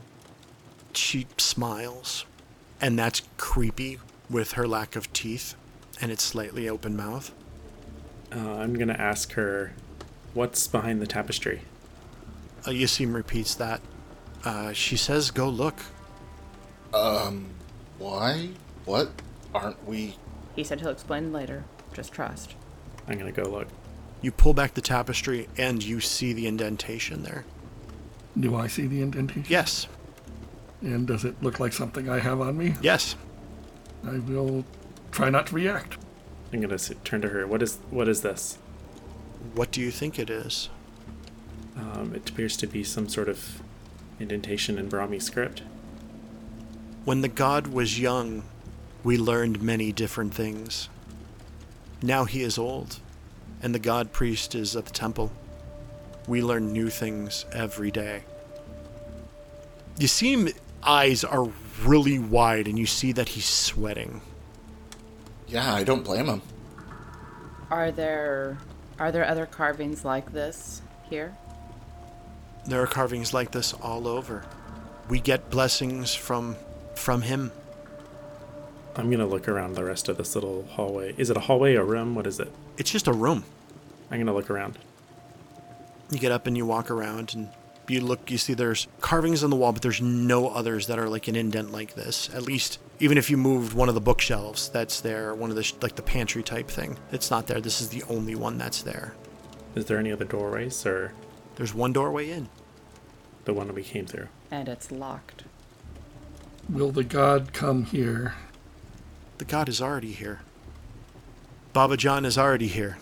She 0.93 1.28
smiles, 1.38 2.26
and 2.82 3.00
that's 3.00 3.22
creepy 3.38 4.00
with 4.30 4.54
her 4.54 4.68
lack 4.68 4.96
of 4.96 5.12
teeth 5.14 5.56
and 6.02 6.12
its 6.12 6.24
slightly 6.24 6.68
open 6.68 6.96
mouth. 6.96 7.32
Uh, 8.34 8.56
I'm 8.56 8.74
gonna 8.74 8.93
ask 8.93 9.34
her, 9.34 9.74
"What's 10.34 10.68
behind 10.68 11.02
the 11.02 11.08
tapestry?" 11.08 11.62
Uh, 12.66 12.72
Yasim 12.72 13.14
repeats 13.14 13.56
that. 13.56 13.82
Uh, 14.46 14.72
she 14.74 14.96
says, 14.96 15.32
Go 15.32 15.50
look. 15.50 15.76
Um, 16.93 17.48
why? 17.98 18.50
What? 18.86 19.10
Aren't 19.54 19.86
we? 19.88 20.16
He 20.56 20.64
said 20.64 20.80
he'll 20.82 20.89
explain 20.89 21.34
later. 21.34 21.64
Just 21.93 22.14
trust. 22.14 22.56
I'm 23.08 23.18
gonna 23.18 23.32
go 23.32 23.43
look. 23.43 23.68
You 24.22 24.32
pull 24.32 24.54
back 24.54 24.74
the 24.74 24.82
tapestry 24.82 25.48
and 25.58 25.84
you 25.84 26.00
see 26.00 26.34
the 26.34 26.48
indentation 26.48 27.24
there. 27.24 27.46
Do 28.39 28.56
I 28.56 28.68
see 28.68 28.88
the 28.88 29.02
indentation? 29.02 29.46
Yes, 29.48 29.88
And 30.82 31.08
does 31.08 31.24
it 31.26 31.41
look 31.41 31.60
like 31.60 31.74
something 31.74 32.10
I 32.10 32.20
have 32.20 32.41
on 32.41 32.58
me? 32.58 32.76
yes. 32.82 33.16
I 34.06 34.20
will 34.20 34.66
try 35.12 35.30
not 35.30 35.48
to 35.48 35.56
react. 35.56 35.98
I'm 36.54 36.62
gonna 36.62 36.76
s- 36.76 36.91
turn 37.04 37.22
to 37.22 37.30
her. 37.30 37.48
What 37.48 37.62
is 37.64 37.78
what 37.89 38.08
is 38.08 38.22
this? 38.22 38.58
What 39.56 39.72
do 39.72 39.82
you 39.82 39.89
think 39.91 40.20
it 40.20 40.30
is? 40.30 40.70
Um, 41.78 42.14
it 42.16 42.30
appears 42.30 42.56
to 42.58 42.68
be 42.68 42.84
some 42.84 43.08
sort 43.10 43.30
of 43.30 43.62
indentation 44.20 44.78
in 44.78 44.89
Brahmi 44.89 45.22
script. 45.22 45.61
When 47.03 47.22
the 47.22 47.28
god 47.28 47.68
was 47.68 47.99
young, 47.99 48.43
we 49.03 49.18
learned 49.18 49.61
many 49.61 49.91
different 49.91 50.34
things. 50.34 50.89
Now 52.01 52.26
he 52.26 52.41
is 52.41 52.57
old, 52.57 52.99
and 53.61 53.74
the 53.74 53.80
god 53.80 54.11
priest 54.11 54.55
is 54.55 54.76
at 54.76 54.86
the 54.86 54.91
temple. 54.91 55.32
We 56.28 56.41
learn 56.41 56.74
new 56.74 56.89
things 56.89 57.45
every 57.51 57.91
day. 57.91 58.24
You 59.97 60.07
see 60.07 60.34
him 60.34 60.49
eyes 60.84 61.24
are 61.24 61.49
really 61.84 62.20
wide 62.20 62.68
and 62.68 62.78
you 62.78 62.86
see 62.86 63.11
that 63.11 63.30
he's 63.30 63.45
sweating. 63.45 64.22
Yeah, 65.47 65.74
I 65.74 65.84
don't 65.84 66.03
blame 66.03 66.26
him. 66.26 66.41
Are 67.70 67.91
there 67.91 68.57
are 68.99 69.11
there 69.11 69.26
other 69.26 69.45
carvings 69.45 70.05
like 70.05 70.32
this 70.32 70.82
here? 71.09 71.36
There 72.68 72.82
are 72.82 72.88
carvings 72.88 73.34
like 73.34 73.51
this 73.51 73.74
all 73.74 74.07
over. 74.07 74.43
We 75.07 75.20
get 75.20 75.49
blessings 75.49 76.16
from 76.16 76.55
from 76.95 77.22
him. 77.22 77.51
I'm 78.95 79.11
gonna 79.11 79.28
look 79.28 79.47
around 79.47 79.74
the 79.76 79.84
rest 79.84 80.09
of 80.09 80.18
this 80.18 80.34
little 80.36 80.63
hallway. 80.72 81.13
Is 81.18 81.30
it 81.30 81.38
a 81.38 81.41
hallway 81.41 81.76
or 81.76 81.82
a 81.82 81.86
room? 81.86 82.16
What 82.16 82.26
is 82.26 82.39
it? 82.39 82.51
It's 82.78 82.91
just 82.91 83.07
a 83.07 83.13
room. 83.13 83.43
I'm 84.09 84.20
gonna 84.20 84.34
look 84.34 84.49
around. 84.49 84.80
You 86.11 86.18
get 86.18 86.32
up 86.32 86.47
and 86.47 86.55
you 86.55 86.66
walk 86.66 86.89
around 86.89 87.34
and 87.36 87.49
you 87.88 88.01
look, 88.01 88.32
you 88.32 88.38
see 88.38 88.53
there's 88.53 88.88
carvings 89.01 89.43
on 89.43 89.49
the 89.49 89.55
wall, 89.55 89.72
but 89.72 89.82
there's 89.82 90.01
no 90.01 90.49
others 90.49 90.88
that 90.88 90.97
are 90.97 91.09
like 91.09 91.28
an 91.28 91.36
indent 91.36 91.72
like 91.72 91.93
this. 91.93 92.34
At 92.34 92.43
least, 92.43 92.80
even 92.99 93.18
if 93.18 93.30
you 93.30 93.38
moved 93.38 93.74
one 93.74 93.89
of 93.89 93.95
the 93.95 94.01
bookshelves 94.01 94.70
that's 94.70 95.01
there, 95.01 95.34
one 95.36 95.49
of 95.49 95.55
the, 95.55 95.63
sh- 95.63 95.74
like 95.82 95.95
the 95.95 96.01
pantry 96.01 96.41
type 96.41 96.68
thing, 96.68 96.97
it's 97.11 97.30
not 97.30 97.47
there. 97.47 97.61
This 97.61 97.82
is 97.82 97.89
the 97.89 98.03
only 98.09 98.36
one 98.36 98.57
that's 98.57 98.82
there. 98.82 99.13
Is 99.76 99.86
there 99.86 99.99
any 99.99 100.11
other 100.11 100.26
doorways 100.26 100.86
or 100.86 101.13
There's 101.56 101.74
one 101.74 101.93
doorway 101.93 102.30
in. 102.30 102.49
the 103.45 103.53
one 103.53 103.68
that 103.68 103.74
we 103.76 103.84
came 103.84 104.06
through? 104.06 104.28
And 104.49 104.68
it's 104.68 104.91
locked. 104.91 105.43
Will 106.68 106.91
the 106.91 107.03
god 107.03 107.53
come 107.53 107.86
here? 107.86 108.34
The 109.38 109.45
god 109.45 109.70
is 109.70 109.82
already 109.82 110.12
here. 110.14 110.41
Baba 111.74 111.95
John 111.97 112.26
is 112.26 112.38
already 112.38 112.68
here. 112.68 112.97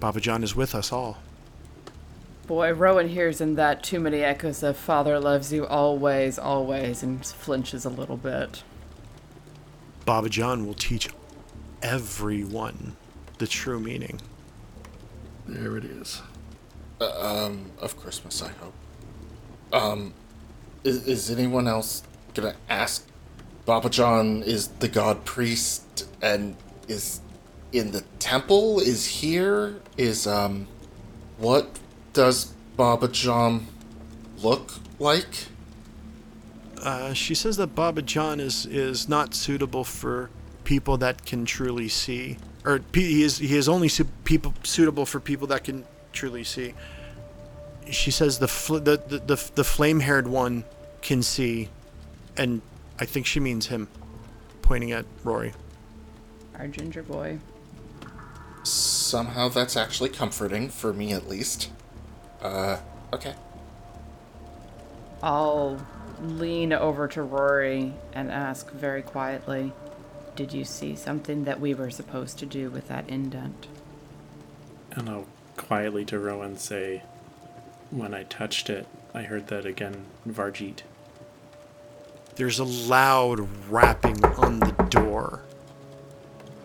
Baba 0.00 0.20
John 0.20 0.42
is 0.42 0.54
with 0.54 0.74
us 0.74 0.92
all. 0.92 1.18
Boy, 2.46 2.72
Rowan 2.72 3.08
hears 3.08 3.40
in 3.40 3.54
that 3.56 3.82
too 3.82 3.98
many 3.98 4.22
echoes 4.22 4.62
of 4.62 4.76
Father 4.76 5.18
loves 5.18 5.52
you 5.52 5.66
always, 5.66 6.38
always, 6.38 7.02
and 7.02 7.24
flinches 7.24 7.84
a 7.84 7.90
little 7.90 8.16
bit. 8.16 8.62
Baba 10.04 10.28
John 10.28 10.66
will 10.66 10.74
teach 10.74 11.08
everyone 11.82 12.96
the 13.38 13.46
true 13.46 13.80
meaning. 13.80 14.20
There 15.46 15.76
it 15.76 15.84
is. 15.84 16.22
Um, 17.00 17.72
of 17.78 17.96
Christmas, 17.98 18.42
I 18.42 18.48
hope. 18.48 18.74
Um, 19.72 20.14
is, 20.82 21.06
is 21.06 21.30
anyone 21.30 21.68
else 21.68 22.02
gonna 22.32 22.56
ask? 22.68 23.06
Baba 23.66 23.90
John 23.90 24.42
is 24.42 24.68
the 24.68 24.88
god 24.88 25.24
priest 25.24 26.08
and 26.22 26.56
is 26.88 27.20
in 27.72 27.90
the 27.90 28.02
temple, 28.18 28.80
is 28.80 29.06
here, 29.06 29.80
is, 29.96 30.26
um, 30.26 30.66
what 31.36 31.78
does 32.12 32.46
Baba 32.76 33.08
John 33.08 33.66
look 34.38 34.72
like? 34.98 35.48
Uh, 36.82 37.12
she 37.12 37.34
says 37.34 37.56
that 37.56 37.74
Baba 37.74 38.02
John 38.02 38.38
is 38.38 38.66
is 38.66 39.08
not 39.08 39.34
suitable 39.34 39.84
for 39.84 40.30
people 40.64 40.96
that 40.98 41.24
can 41.26 41.44
truly 41.44 41.88
see, 41.88 42.38
or 42.64 42.80
he 42.92 43.22
is 43.22 43.38
he 43.38 43.56
is 43.56 43.68
only 43.68 43.88
su- 43.88 44.08
people 44.24 44.54
suitable 44.62 45.04
for 45.06 45.18
people 45.18 45.46
that 45.48 45.64
can 45.64 45.84
truly 46.16 46.42
see. 46.42 46.74
She 47.90 48.10
says 48.10 48.40
the 48.40 48.48
fl- 48.48 48.78
the, 48.78 48.96
the 48.96 49.18
the 49.18 49.50
the 49.54 49.64
flame 49.64 50.00
haired 50.00 50.26
one 50.26 50.64
can 51.02 51.22
see, 51.22 51.68
and 52.36 52.60
I 52.98 53.04
think 53.04 53.26
she 53.26 53.38
means 53.38 53.66
him, 53.66 53.86
pointing 54.62 54.90
at 54.90 55.04
Rory. 55.22 55.52
Our 56.58 56.66
ginger 56.66 57.02
boy. 57.02 57.38
Somehow 58.64 59.48
that's 59.48 59.76
actually 59.76 60.08
comforting, 60.08 60.68
for 60.68 60.92
me 60.92 61.12
at 61.12 61.28
least. 61.28 61.70
Uh, 62.42 62.78
okay. 63.12 63.34
I'll 65.22 65.80
lean 66.20 66.72
over 66.72 67.06
to 67.08 67.22
Rory 67.22 67.92
and 68.12 68.30
ask 68.30 68.70
very 68.72 69.02
quietly, 69.02 69.72
Did 70.34 70.52
you 70.52 70.64
see 70.64 70.96
something 70.96 71.44
that 71.44 71.60
we 71.60 71.74
were 71.74 71.90
supposed 71.90 72.38
to 72.38 72.46
do 72.46 72.70
with 72.70 72.88
that 72.88 73.08
indent? 73.08 73.68
And 74.92 75.08
I'll 75.08 75.26
quietly 75.56 76.04
to 76.06 76.18
Rowan 76.18 76.56
say, 76.56 77.02
when 77.90 78.14
I 78.14 78.24
touched 78.24 78.68
it, 78.70 78.86
I 79.14 79.22
heard 79.22 79.46
that 79.48 79.64
again, 79.64 80.04
Varjeet. 80.26 80.82
There's 82.36 82.58
a 82.58 82.64
loud 82.64 83.48
rapping 83.70 84.22
on 84.24 84.60
the 84.60 84.72
door. 84.90 85.42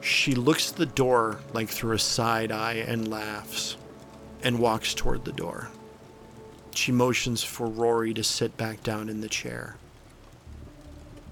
She 0.02 0.36
looks 0.36 0.72
at 0.72 0.78
the 0.78 0.86
door 0.86 1.40
like 1.54 1.70
through 1.70 1.94
a 1.94 2.00
side 2.00 2.52
eye 2.52 2.84
and 2.86 3.08
laughs 3.08 3.78
and 4.44 4.60
walks 4.60 4.94
toward 4.94 5.24
the 5.24 5.32
door. 5.32 5.70
She 6.74 6.92
motions 6.92 7.44
for 7.44 7.68
Rory 7.68 8.14
to 8.14 8.24
sit 8.24 8.58
back 8.58 8.84
down 8.84 9.10
in 9.10 9.22
the 9.22 9.30
chair. 9.30 9.78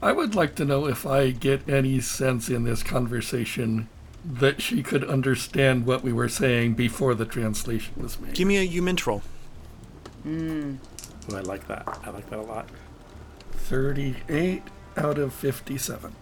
I 0.01 0.14
would 0.14 0.36
like 0.36 0.55
to 0.55 0.66
know 0.66 0.86
if 0.86 1.05
I 1.05 1.32
get 1.32 1.68
any 1.68 1.99
sense 1.99 2.49
in 2.49 2.64
this 2.64 2.84
conversation 2.84 3.89
that 4.30 4.61
she 4.61 4.84
could 4.84 5.03
understand 5.03 5.88
what 5.88 6.03
we 6.03 6.13
were 6.13 6.30
saying 6.30 6.75
before 6.75 7.15
the 7.15 7.25
translation 7.25 7.93
was 7.97 8.19
made. 8.19 8.36
Give 8.36 8.47
me 8.47 8.57
a 8.57 8.67
HUMINT 8.67 9.05
roll. 9.07 9.23
Hmm. 10.21 10.75
Oh, 11.32 11.38
I 11.38 11.41
like 11.41 11.67
that. 11.67 11.84
I 12.03 12.11
like 12.11 12.30
that 12.30 12.38
a 12.38 12.43
lot. 12.43 12.69
38 13.53 14.61
out 14.97 15.17
of 15.17 15.34
57. 15.34 16.15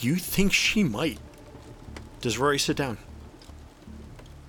You 0.00 0.14
think 0.14 0.52
she 0.52 0.84
might. 0.84 1.18
Does 2.20 2.38
Rory 2.38 2.58
sit 2.58 2.76
down? 2.76 2.98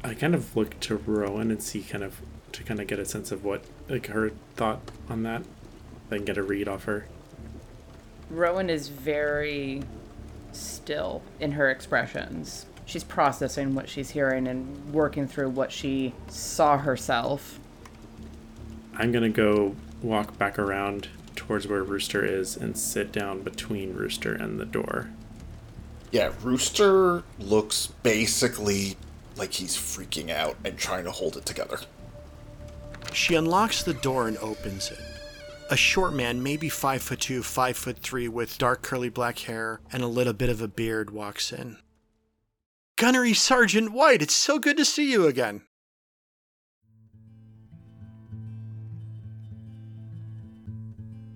I 0.04 0.14
kind 0.14 0.36
of 0.36 0.56
look 0.56 0.80
to 0.82 0.97
Rowan 0.97 1.49
and 1.49 1.62
see 1.62 1.82
kind 1.82 2.04
of 2.04 2.22
to 2.51 2.64
kind 2.64 2.80
of 2.80 2.86
get 2.88 2.99
a 2.99 3.06
sense 3.06 3.32
of 3.32 3.43
what 3.43 3.64
like 3.89 4.08
her 4.08 4.32
thought 4.56 4.82
on 5.10 5.24
that. 5.24 5.43
Then 6.10 6.26
get 6.26 6.38
a 6.38 6.43
read 6.43 6.68
off 6.68 6.84
her. 6.84 7.08
Rowan 8.30 8.70
is 8.70 8.89
very 8.89 9.82
still 10.54 11.22
in 11.39 11.51
her 11.54 11.70
expressions. 11.70 12.66
She's 12.86 13.04
processing 13.04 13.76
what 13.76 13.89
she's 13.89 14.12
hearing 14.12 14.47
and 14.47 14.93
working 14.93 15.28
through 15.28 15.49
what 15.49 15.72
she 15.72 16.14
saw 16.28 16.78
herself. 16.78 17.60
I'm 18.95 19.12
gonna 19.12 19.30
go 19.30 19.76
walk 20.01 20.38
back 20.38 20.60
around 20.60 21.08
towards 21.36 21.68
where 21.68 21.84
Rooster 21.84 22.24
is 22.24 22.56
and 22.56 22.78
sit 22.78 23.12
down 23.12 23.41
between 23.41 23.93
Rooster 23.93 24.34
and 24.34 24.60
the 24.60 24.66
door. 24.66 25.10
Yeah, 26.12 26.32
Rooster 26.43 27.24
looks 27.39 27.88
basically 27.88 28.97
like 29.36 29.54
he's 29.54 29.76
freaking 29.76 30.30
out 30.30 30.58
and 30.64 30.78
trying 30.78 31.06
to 31.06 31.12
hold 31.12 31.38
it 31.38 31.45
together. 31.45 31.80
She 33.14 33.36
unlocks 33.36 33.84
the 33.84 33.93
door 33.93 34.28
and 34.28 34.38
opens 34.38 34.91
it. 34.91 34.99
A 35.70 35.78
short 35.78 36.14
man, 36.14 36.43
maybe 36.43 36.70
five 36.70 37.01
foot 37.01 37.20
two, 37.20 37.41
five 37.41 37.78
foot 37.78 37.97
three, 37.99 38.28
with 38.28 38.57
dark 38.57 38.84
curly 38.84 39.09
black 39.09 39.39
hair 39.39 39.82
and 39.91 40.03
a 40.03 40.07
little 40.07 40.34
bit 40.34 40.49
of 40.49 40.61
a 40.61 40.68
beard, 40.68 41.09
walks 41.09 41.51
in. 41.51 41.78
Gunnery 42.95 43.34
Sergeant 43.34 43.91
White, 43.91 44.22
it's 44.22 44.36
so 44.36 44.59
good 44.59 44.78
to 44.78 44.86
see 44.86 45.11
you 45.11 45.26
again. 45.26 45.64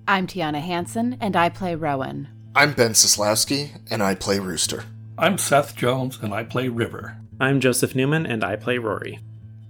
I'm 0.07 0.27
Tiana 0.27 0.61
Hansen, 0.61 1.17
and 1.19 1.35
I 1.35 1.49
play 1.49 1.75
Rowan. 1.75 2.27
I'm 2.55 2.73
Ben 2.73 2.91
Sislowski, 2.91 3.79
and 3.89 4.01
I 4.01 4.15
play 4.15 4.39
Rooster. 4.39 4.85
I'm 5.17 5.37
Seth 5.37 5.75
Jones, 5.75 6.19
and 6.21 6.33
I 6.33 6.43
play 6.43 6.69
River. 6.69 7.17
I'm 7.39 7.59
Joseph 7.59 7.93
Newman 7.93 8.25
and 8.25 8.43
I 8.43 8.55
play 8.55 8.79
Rory. 8.79 9.19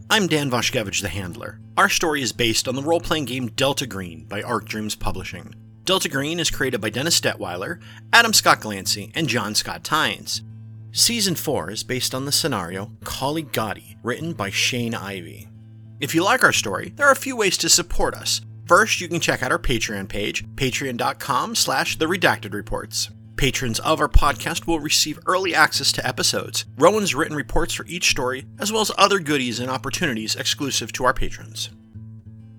I'm 0.10 0.28
Dan 0.28 0.50
Voshkevich, 0.50 1.02
the 1.02 1.10
Handler. 1.10 1.60
Our 1.76 1.90
story 1.90 2.22
is 2.22 2.32
based 2.32 2.70
on 2.70 2.76
the 2.76 2.82
role 2.82 3.02
playing 3.02 3.26
game 3.26 3.48
Delta 3.48 3.86
Green 3.86 4.24
by 4.24 4.42
Arc 4.42 4.64
Dreams 4.64 4.96
Publishing. 4.96 5.54
Delta 5.84 6.08
Green 6.08 6.40
is 6.40 6.50
created 6.50 6.80
by 6.80 6.90
Dennis 6.90 7.20
Detwiller, 7.20 7.82
Adam 8.14 8.32
Scott 8.32 8.62
Glancy, 8.62 9.12
and 9.16 9.28
John 9.28 9.54
Scott 9.54 9.84
Tynes. 9.84 10.44
Season 10.94 11.36
4 11.36 11.72
is 11.72 11.84
based 11.84 12.16
on 12.16 12.24
the 12.24 12.32
scenario 12.32 12.92
Kali 13.04 13.44
Ghati, 13.44 13.98
written 14.02 14.32
by 14.32 14.50
Shane 14.50 14.96
Ivey. 14.96 15.50
If 16.00 16.16
you 16.16 16.24
like 16.24 16.42
our 16.42 16.54
story, 16.54 16.94
there 16.96 17.08
are 17.08 17.12
a 17.12 17.16
few 17.16 17.36
ways 17.36 17.58
to 17.58 17.68
support 17.68 18.16
us. 18.16 18.40
First, 18.66 19.02
you 19.02 19.10
can 19.10 19.20
check 19.20 19.44
out 19.44 19.52
our 19.52 19.60
Patreon 19.60 20.08
page, 20.08 20.46
patreon.com 20.56 21.54
slash 21.54 21.98
the 21.98 22.06
redacted 22.06 22.54
reports. 22.54 23.10
Patrons 23.38 23.80
of 23.82 24.02
our 24.02 24.10
podcast 24.10 24.66
will 24.66 24.80
receive 24.80 25.20
early 25.28 25.54
access 25.54 25.92
to 25.92 26.06
episodes, 26.06 26.66
Rowan's 26.76 27.14
written 27.14 27.36
reports 27.38 27.72
for 27.72 27.86
each 27.86 28.10
story, 28.10 28.46
as 28.58 28.72
well 28.72 28.82
as 28.82 28.92
other 28.98 29.20
goodies 29.20 29.60
and 29.60 29.70
opportunities 29.70 30.36
exclusive 30.36 30.92
to 30.94 31.06
our 31.06 31.14
patrons. 31.14 31.70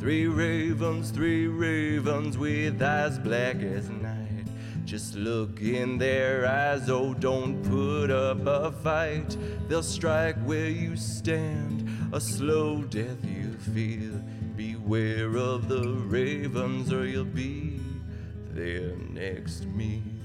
Three 0.00 0.26
ravens, 0.26 1.12
three 1.12 1.46
ravens 1.46 2.36
with 2.36 2.82
eyes 2.82 3.20
black 3.20 3.62
as 3.62 3.88
night. 3.88 4.48
Just 4.84 5.14
look 5.14 5.60
in 5.60 5.98
their 5.98 6.44
eyes, 6.44 6.90
oh, 6.90 7.14
don't 7.14 7.62
put 7.62 8.10
up 8.10 8.44
a 8.48 8.72
fight. 8.72 9.36
They'll 9.68 9.84
strike 9.84 10.38
where 10.44 10.70
you 10.70 10.96
stand, 10.96 11.88
a 12.12 12.20
slow 12.20 12.82
death 12.82 13.24
you 13.24 13.52
feel. 13.72 14.20
Beware 14.86 15.36
of 15.36 15.66
the 15.66 15.82
ravens, 15.82 16.92
or 16.92 17.08
you'll 17.08 17.24
be 17.24 17.80
their 18.52 18.94
next 18.96 19.66
meal. 19.66 20.15